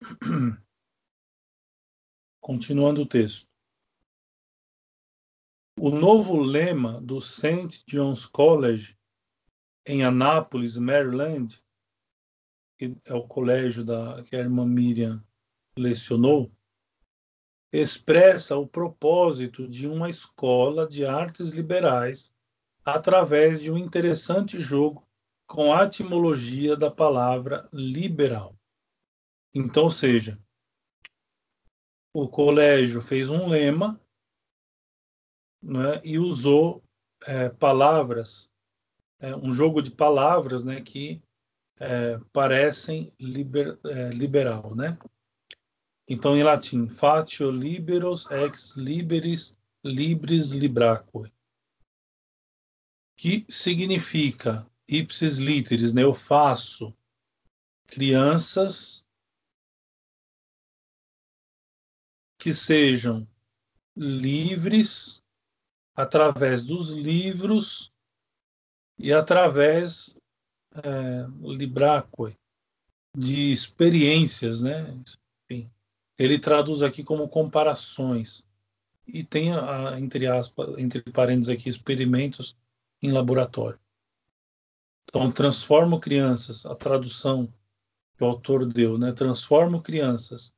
Continuando 2.44 3.00
o 3.00 3.06
texto. 3.06 3.48
O 5.80 5.88
novo 5.88 6.38
lema 6.42 7.00
do 7.00 7.18
St. 7.18 7.82
John's 7.88 8.26
College, 8.26 8.98
em 9.86 10.04
Anápolis, 10.04 10.76
Maryland, 10.76 11.58
que 12.76 12.94
é 13.06 13.14
o 13.14 13.26
colégio 13.26 13.82
da, 13.82 14.22
que 14.24 14.36
a 14.36 14.40
irmã 14.40 14.66
Miriam 14.66 15.24
lecionou, 15.74 16.52
expressa 17.72 18.58
o 18.58 18.68
propósito 18.68 19.66
de 19.66 19.86
uma 19.86 20.10
escola 20.10 20.86
de 20.86 21.06
artes 21.06 21.52
liberais 21.52 22.30
através 22.84 23.62
de 23.62 23.72
um 23.72 23.78
interessante 23.78 24.60
jogo 24.60 25.08
com 25.46 25.72
a 25.72 25.84
etimologia 25.84 26.76
da 26.76 26.90
palavra 26.90 27.66
liberal. 27.72 28.54
Então, 29.54 29.88
seja, 29.88 30.38
o 32.14 32.28
colégio 32.28 33.02
fez 33.02 33.28
um 33.28 33.48
lema 33.48 34.00
né, 35.60 36.00
e 36.04 36.16
usou 36.16 36.80
é, 37.26 37.48
palavras, 37.48 38.48
é, 39.18 39.34
um 39.34 39.52
jogo 39.52 39.82
de 39.82 39.90
palavras 39.90 40.64
né, 40.64 40.80
que 40.80 41.20
é, 41.80 42.18
parecem 42.32 43.12
liber, 43.18 43.76
é, 43.86 44.10
liberal. 44.10 44.76
Né? 44.76 44.96
Então, 46.08 46.36
em 46.36 46.44
latim, 46.44 46.88
fatio 46.88 47.50
liberos 47.50 48.30
ex 48.30 48.76
liberis 48.76 49.58
libris 49.82 50.50
libraque, 50.50 51.32
que 53.16 53.44
significa 53.48 54.70
ipsis 54.86 55.38
literis, 55.38 55.92
né, 55.92 56.04
eu 56.04 56.14
faço 56.14 56.94
crianças 57.86 59.03
que 62.44 62.52
sejam 62.52 63.26
livres 63.96 65.22
através 65.96 66.62
dos 66.62 66.90
livros 66.90 67.90
e 68.98 69.14
através 69.14 70.14
é, 70.74 71.26
libraque 71.40 72.36
de 73.16 73.50
experiências, 73.50 74.60
né? 74.60 74.94
Enfim, 75.50 75.70
ele 76.18 76.38
traduz 76.38 76.82
aqui 76.82 77.02
como 77.02 77.30
comparações 77.30 78.46
e 79.06 79.24
tem 79.24 79.54
a, 79.54 79.98
entre 79.98 80.26
aspas, 80.26 80.76
entre 80.76 81.00
parênteses 81.00 81.48
aqui 81.48 81.70
experimentos 81.70 82.54
em 83.00 83.10
laboratório. 83.10 83.80
Então 85.08 85.32
transformo 85.32 85.98
crianças, 85.98 86.66
a 86.66 86.74
tradução 86.74 87.46
que 88.18 88.22
o 88.22 88.26
autor 88.26 88.70
deu, 88.70 88.98
né? 88.98 89.12
Transformo 89.12 89.80
crianças 89.80 90.52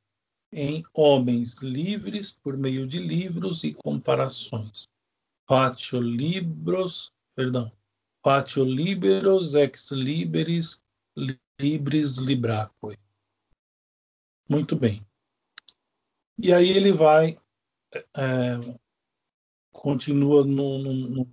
em 0.51 0.83
homens 0.93 1.57
livres 1.57 2.31
por 2.31 2.57
meio 2.57 2.87
de 2.87 2.99
livros 2.99 3.63
e 3.63 3.73
comparações. 3.73 4.87
Fatio 5.47 6.01
libros, 6.01 7.11
perdão, 7.35 7.71
fatio 8.23 8.63
liberos 8.63 9.53
ex 9.53 9.91
liberis 9.91 10.81
libris 11.59 12.17
libraque. 12.17 12.97
Muito 14.49 14.75
bem. 14.75 15.05
E 16.37 16.53
aí 16.53 16.69
ele 16.69 16.91
vai, 16.91 17.37
é, 18.15 18.77
continua 19.71 20.45
no, 20.45 20.77
no, 20.77 21.27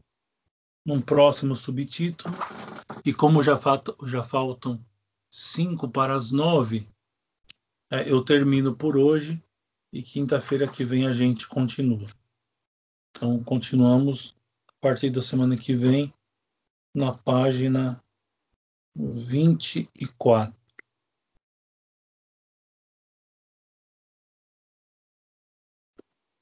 num 0.85 1.01
próximo 1.01 1.55
subtítulo, 1.55 2.35
e 3.05 3.13
como 3.13 3.43
já, 3.43 3.57
falta, 3.57 3.95
já 4.07 4.23
faltam 4.23 4.83
cinco 5.31 5.89
para 5.89 6.17
as 6.17 6.31
nove, 6.31 6.89
eu 8.07 8.25
termino 8.25 8.77
por 8.77 8.97
hoje 8.97 9.43
e 9.93 10.03
quinta-feira 10.03 10.67
que 10.67 10.85
vem 10.85 11.07
a 11.07 11.13
gente 11.13 11.47
continua. 11.47 12.09
Então, 13.11 13.43
continuamos 13.45 14.37
a 14.69 14.73
partir 14.81 15.11
da 15.11 15.23
semana 15.23 15.57
que 15.57 15.75
vem 15.75 16.13
na 16.95 17.13
página 17.13 18.03
24. 18.97 20.55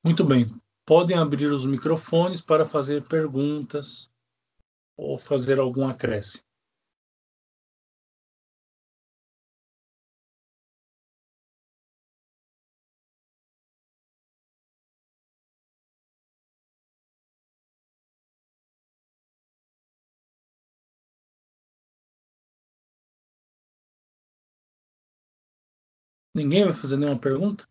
Muito 0.05 0.25
bem. 0.25 0.47
Podem 0.85 1.17
abrir 1.17 1.47
os 1.47 1.65
microfones 1.65 2.41
para 2.41 2.65
fazer 2.65 3.07
perguntas 3.07 4.11
ou 4.97 5.17
fazer 5.17 5.61
algum 5.61 5.89
acréscimo. 5.89 6.52
Ninguém 26.35 26.65
vai 26.65 26.75
fazer 26.75 26.97
nenhuma 26.99 27.19
pergunta? 27.19 27.67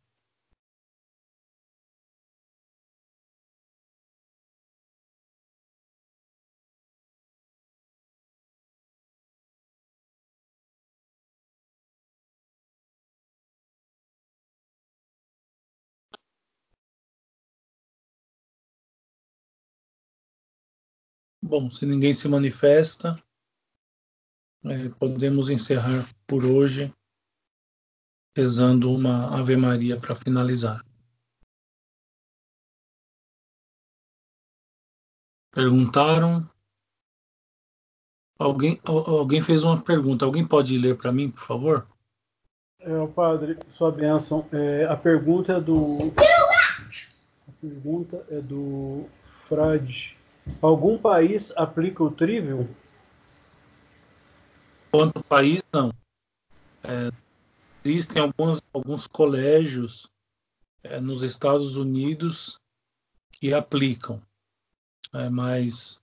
Bom, 21.44 21.70
se 21.70 21.86
ninguém 21.86 22.14
se 22.14 22.28
manifesta, 22.28 23.16
é, 24.66 24.90
podemos 24.90 25.50
encerrar 25.50 26.08
por 26.28 26.46
hoje 26.46 26.94
rezando 28.36 28.92
uma 28.94 29.38
Ave 29.38 29.56
Maria 29.58 29.98
para 30.00 30.16
finalizar. 30.16 30.84
Perguntaram. 35.54 36.50
Alguém, 38.40 38.80
alguém 38.86 39.42
fez 39.42 39.64
uma 39.64 39.82
pergunta. 39.82 40.26
Alguém 40.26 40.48
pode 40.48 40.78
ler 40.78 40.98
para 40.98 41.12
mim, 41.12 41.30
por 41.30 41.42
favor? 41.42 41.88
É, 42.80 42.98
o 42.98 43.08
padre, 43.08 43.60
sua 43.70 43.92
bênção. 43.92 44.48
É, 44.52 44.86
a 44.86 44.96
pergunta 44.96 45.54
é 45.54 45.60
do. 45.60 46.12
A 47.48 47.52
pergunta 47.60 48.26
é 48.30 48.42
do 48.42 49.06
Frade. 49.48 50.18
Algum 50.62 50.98
país 50.98 51.52
aplica 51.56 52.04
o 52.04 52.10
trivium? 52.10 52.68
Quanto 54.92 55.24
país, 55.24 55.62
não. 55.72 55.94
É, 56.84 57.12
existem 57.84 58.22
alguns, 58.22 58.62
alguns 58.74 59.08
colégios 59.08 60.08
é, 60.84 61.00
nos 61.00 61.24
Estados 61.24 61.76
Unidos 61.76 62.60
que 63.32 63.54
aplicam, 63.54 64.22
é, 65.14 65.30
mas 65.30 66.02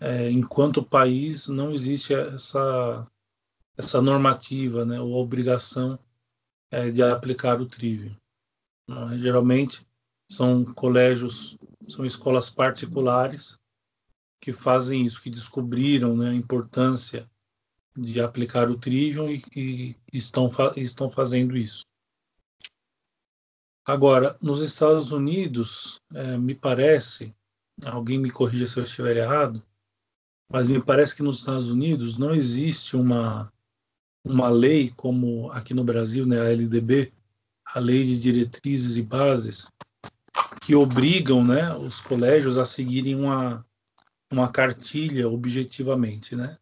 é, 0.00 0.30
enquanto 0.30 0.82
país 0.82 1.48
não 1.48 1.72
existe 1.72 2.14
essa, 2.14 3.06
essa 3.76 4.00
normativa, 4.00 4.84
né, 4.84 5.00
ou 5.00 5.12
obrigação 5.12 5.98
é, 6.70 6.90
de 6.90 7.02
aplicar 7.02 7.60
o 7.60 7.66
trivium. 7.66 8.16
geralmente 9.18 9.86
são 10.30 10.64
colégios, 10.64 11.58
são 11.86 12.04
escolas 12.06 12.48
particulares 12.48 13.58
que 14.40 14.52
fazem 14.52 15.04
isso, 15.04 15.22
que 15.22 15.30
descobriram 15.30 16.16
né, 16.16 16.30
a 16.30 16.34
importância 16.34 17.30
de 17.96 18.20
aplicar 18.20 18.70
o 18.70 18.78
Trivium 18.78 19.28
e, 19.30 19.42
e 19.56 19.96
estão, 20.12 20.50
estão 20.76 21.08
fazendo 21.08 21.56
isso. 21.56 21.82
Agora, 23.84 24.36
nos 24.40 24.60
Estados 24.60 25.10
Unidos, 25.10 26.00
é, 26.14 26.38
me 26.38 26.54
parece, 26.54 27.34
alguém 27.84 28.18
me 28.18 28.30
corrija 28.30 28.66
se 28.66 28.76
eu 28.76 28.84
estiver 28.84 29.16
errado, 29.16 29.62
mas 30.50 30.68
me 30.68 30.80
parece 30.80 31.16
que 31.16 31.22
nos 31.22 31.40
Estados 31.40 31.68
Unidos 31.68 32.16
não 32.16 32.34
existe 32.34 32.94
uma, 32.96 33.52
uma 34.24 34.48
lei 34.48 34.90
como 34.90 35.50
aqui 35.50 35.74
no 35.74 35.82
Brasil, 35.82 36.24
né, 36.24 36.40
a 36.40 36.52
LDB, 36.52 37.12
a 37.66 37.80
Lei 37.80 38.04
de 38.04 38.20
Diretrizes 38.20 38.96
e 38.96 39.02
Bases, 39.02 39.68
que 40.60 40.74
obrigam 40.74 41.44
né, 41.44 41.74
os 41.74 42.00
colégios 42.00 42.58
a 42.58 42.64
seguirem 42.64 43.16
uma, 43.16 43.66
uma 44.30 44.50
cartilha 44.50 45.28
objetivamente, 45.28 46.36
né? 46.36 46.58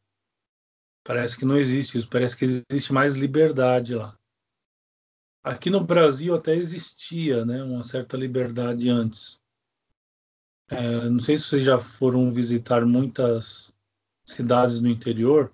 Parece 1.03 1.37
que 1.37 1.45
não 1.45 1.57
existe 1.57 1.99
isso, 1.99 2.09
parece 2.09 2.37
que 2.37 2.45
existe 2.45 2.93
mais 2.93 3.17
liberdade 3.17 3.95
lá. 3.95 4.19
Aqui 5.43 5.71
no 5.71 5.83
Brasil 5.83 6.35
até 6.35 6.55
existia 6.55 7.45
né, 7.47 7.63
uma 7.63 7.83
certa 7.83 8.17
liberdade 8.17 8.91
antes. 8.91 9.41
É, 10.69 11.09
não 11.09 11.21
sei 11.21 11.39
se 11.39 11.45
vocês 11.45 11.65
já 11.65 11.79
foram 11.79 12.31
visitar 12.31 12.85
muitas 12.85 13.75
cidades 14.25 14.79
no 14.81 14.89
interior, 14.89 15.53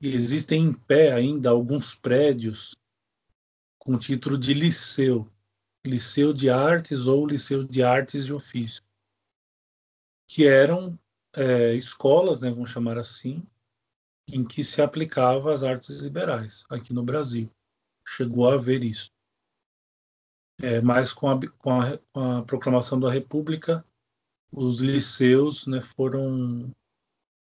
e 0.00 0.14
existem 0.14 0.66
em 0.66 0.72
pé 0.72 1.12
ainda 1.12 1.50
alguns 1.50 1.94
prédios 1.94 2.76
com 3.78 3.98
título 3.98 4.36
de 4.36 4.52
liceu, 4.52 5.26
liceu 5.84 6.32
de 6.32 6.50
artes 6.50 7.06
ou 7.06 7.26
liceu 7.26 7.64
de 7.64 7.82
artes 7.82 8.24
e 8.24 8.32
ofício, 8.32 8.82
que 10.26 10.46
eram 10.46 10.98
é, 11.34 11.74
escolas, 11.74 12.40
né, 12.40 12.50
vamos 12.50 12.70
chamar 12.70 12.98
assim, 12.98 13.42
em 14.28 14.44
que 14.44 14.64
se 14.64 14.80
aplicava 14.80 15.52
as 15.52 15.62
artes 15.62 15.98
liberais 15.98 16.64
aqui 16.68 16.92
no 16.92 17.02
Brasil. 17.02 17.50
Chegou 18.06 18.50
a 18.50 18.54
haver 18.54 18.82
isso. 18.82 19.10
É, 20.60 20.80
mas 20.80 21.12
com 21.12 21.28
a, 21.28 21.40
com, 21.58 21.80
a, 21.80 21.98
com 22.12 22.38
a 22.38 22.42
proclamação 22.42 22.98
da 22.98 23.10
República, 23.10 23.84
os 24.52 24.80
liceus 24.80 25.66
né, 25.66 25.80
foram, 25.80 26.70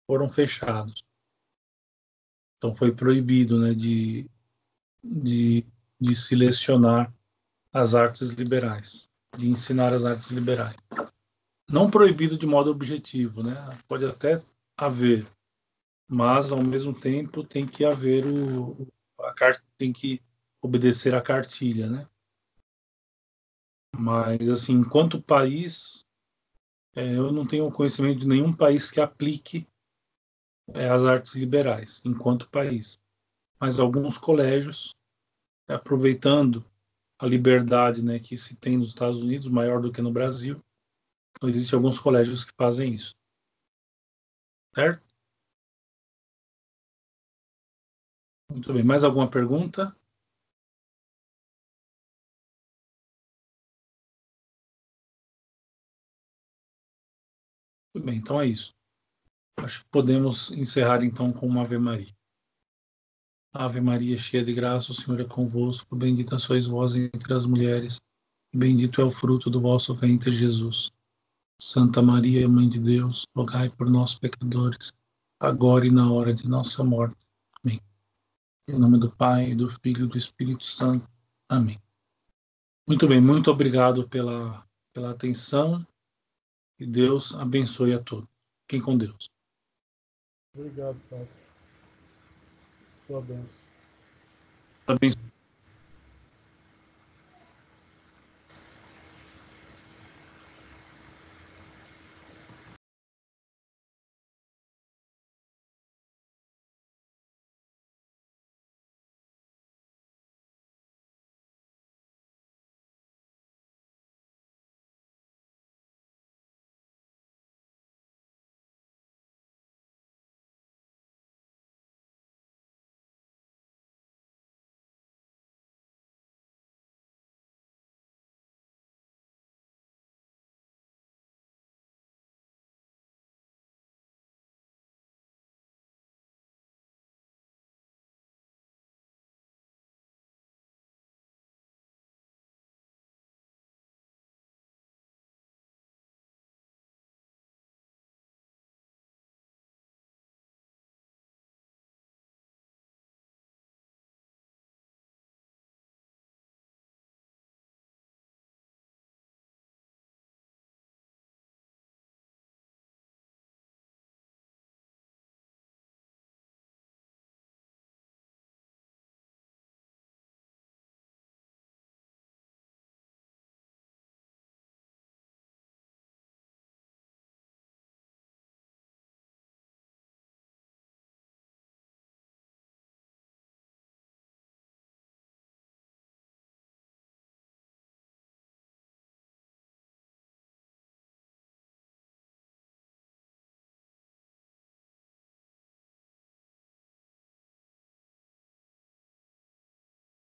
foram 0.07 0.29
fechados. 0.29 1.03
Então 2.57 2.75
foi 2.75 2.93
proibido 2.93 3.59
né, 3.59 3.75
de, 3.75 4.31
de, 5.03 5.67
de 6.01 6.15
se 6.15 6.35
lecionar 6.35 7.13
as 7.73 7.95
artes 7.95 8.31
liberais, 8.31 9.09
de 9.37 9.49
ensinar 9.49 9.93
as 9.93 10.05
artes 10.05 10.31
liberais. 10.31 10.77
Não 11.69 11.91
proibido 11.91 12.37
de 12.37 12.47
modo 12.47 12.71
objetivo, 12.71 13.43
né? 13.43 13.55
pode 13.89 14.05
até 14.05 14.43
haver, 14.77 15.27
mas 16.11 16.51
ao 16.51 16.61
mesmo 16.61 16.93
tempo 16.93 17.45
tem 17.45 17.65
que 17.65 17.85
haver 17.85 18.27
o 18.27 18.89
a 19.21 19.33
carta 19.33 19.63
tem 19.79 19.93
que 19.93 20.21
obedecer 20.61 21.15
a 21.15 21.23
cartilha, 21.23 21.89
né? 21.89 22.09
Mas 23.97 24.49
assim, 24.49 24.73
enquanto 24.73 25.23
país, 25.23 26.05
é, 26.97 27.17
eu 27.17 27.31
não 27.31 27.47
tenho 27.47 27.71
conhecimento 27.71 28.21
de 28.21 28.27
nenhum 28.27 28.53
país 28.53 28.91
que 28.91 29.01
aplique 29.01 29.69
é, 30.75 30.89
as 30.89 31.05
artes 31.05 31.35
liberais, 31.35 32.03
enquanto 32.05 32.51
país. 32.51 32.99
Mas 33.61 33.79
alguns 33.79 34.17
colégios, 34.17 34.97
aproveitando 35.69 36.65
a 37.21 37.27
liberdade, 37.27 38.03
né, 38.03 38.19
que 38.19 38.37
se 38.37 38.57
tem 38.57 38.79
nos 38.79 38.89
Estados 38.89 39.19
Unidos, 39.19 39.49
maior 39.49 39.81
do 39.81 39.93
que 39.93 40.01
no 40.01 40.11
Brasil, 40.11 40.59
então, 41.37 41.49
existem 41.49 41.77
alguns 41.77 41.99
colégios 41.99 42.45
que 42.45 42.53
fazem 42.57 42.95
isso. 42.95 43.15
Certo? 44.75 45.10
Muito 48.51 48.73
bem. 48.73 48.83
Mais 48.83 49.05
alguma 49.05 49.31
pergunta? 49.31 49.97
Muito 57.95 58.07
bem, 58.07 58.17
então 58.19 58.41
é 58.41 58.47
isso. 58.47 58.73
Acho 59.57 59.81
que 59.81 59.91
podemos 59.91 60.51
encerrar 60.53 61.05
então 61.05 61.33
com 61.33 61.47
uma 61.47 61.63
Ave 61.63 61.79
Maria. 61.79 62.15
Ave 63.53 63.81
Maria, 63.81 64.17
cheia 64.17 64.45
de 64.45 64.55
graça, 64.55 64.93
o 64.93 64.95
Senhor 64.95 65.21
é 65.21 65.25
convosco. 65.25 65.97
Bendita 65.97 66.39
sois 66.39 66.67
vós 66.67 66.95
entre 66.95 67.35
as 67.35 67.47
mulheres, 67.47 68.01
bendito 68.55 69.01
é 69.01 69.05
o 69.05 69.11
fruto 69.11 69.51
do 69.51 69.61
vosso 69.61 69.95
ventre, 69.95 70.31
Jesus. 70.31 70.93
Santa 71.61 72.01
Maria, 72.01 72.49
Mãe 72.49 72.69
de 72.69 72.81
Deus, 72.81 73.25
rogai 73.37 73.69
por 73.69 73.91
nós, 73.91 74.19
pecadores, 74.19 74.93
agora 75.39 75.87
e 75.87 75.91
na 75.91 76.11
hora 76.11 76.33
de 76.33 76.49
nossa 76.49 76.83
morte. 76.83 77.17
Amém. 77.63 77.81
Em 78.71 78.79
nome 78.79 79.01
do 79.01 79.11
Pai, 79.11 79.53
do 79.53 79.69
Filho 79.69 80.05
e 80.05 80.09
do 80.09 80.17
Espírito 80.17 80.65
Santo. 80.65 81.05
Amém. 81.49 81.77
Muito 82.89 83.09
bem, 83.09 83.21
muito 83.21 83.51
obrigado 83.51 84.09
pela, 84.09 84.65
pela 84.93 85.11
atenção 85.11 85.85
e 86.79 86.87
Deus 86.87 87.35
abençoe 87.35 87.93
a 87.93 87.99
todos. 87.99 88.29
Fiquem 88.63 88.81
com 88.81 88.97
Deus. 88.97 89.29
Obrigado, 90.55 91.01
Padre. 91.11 91.29
Sua 93.09 93.21
bênção. 93.21 93.61
Abençoe. 94.87 95.30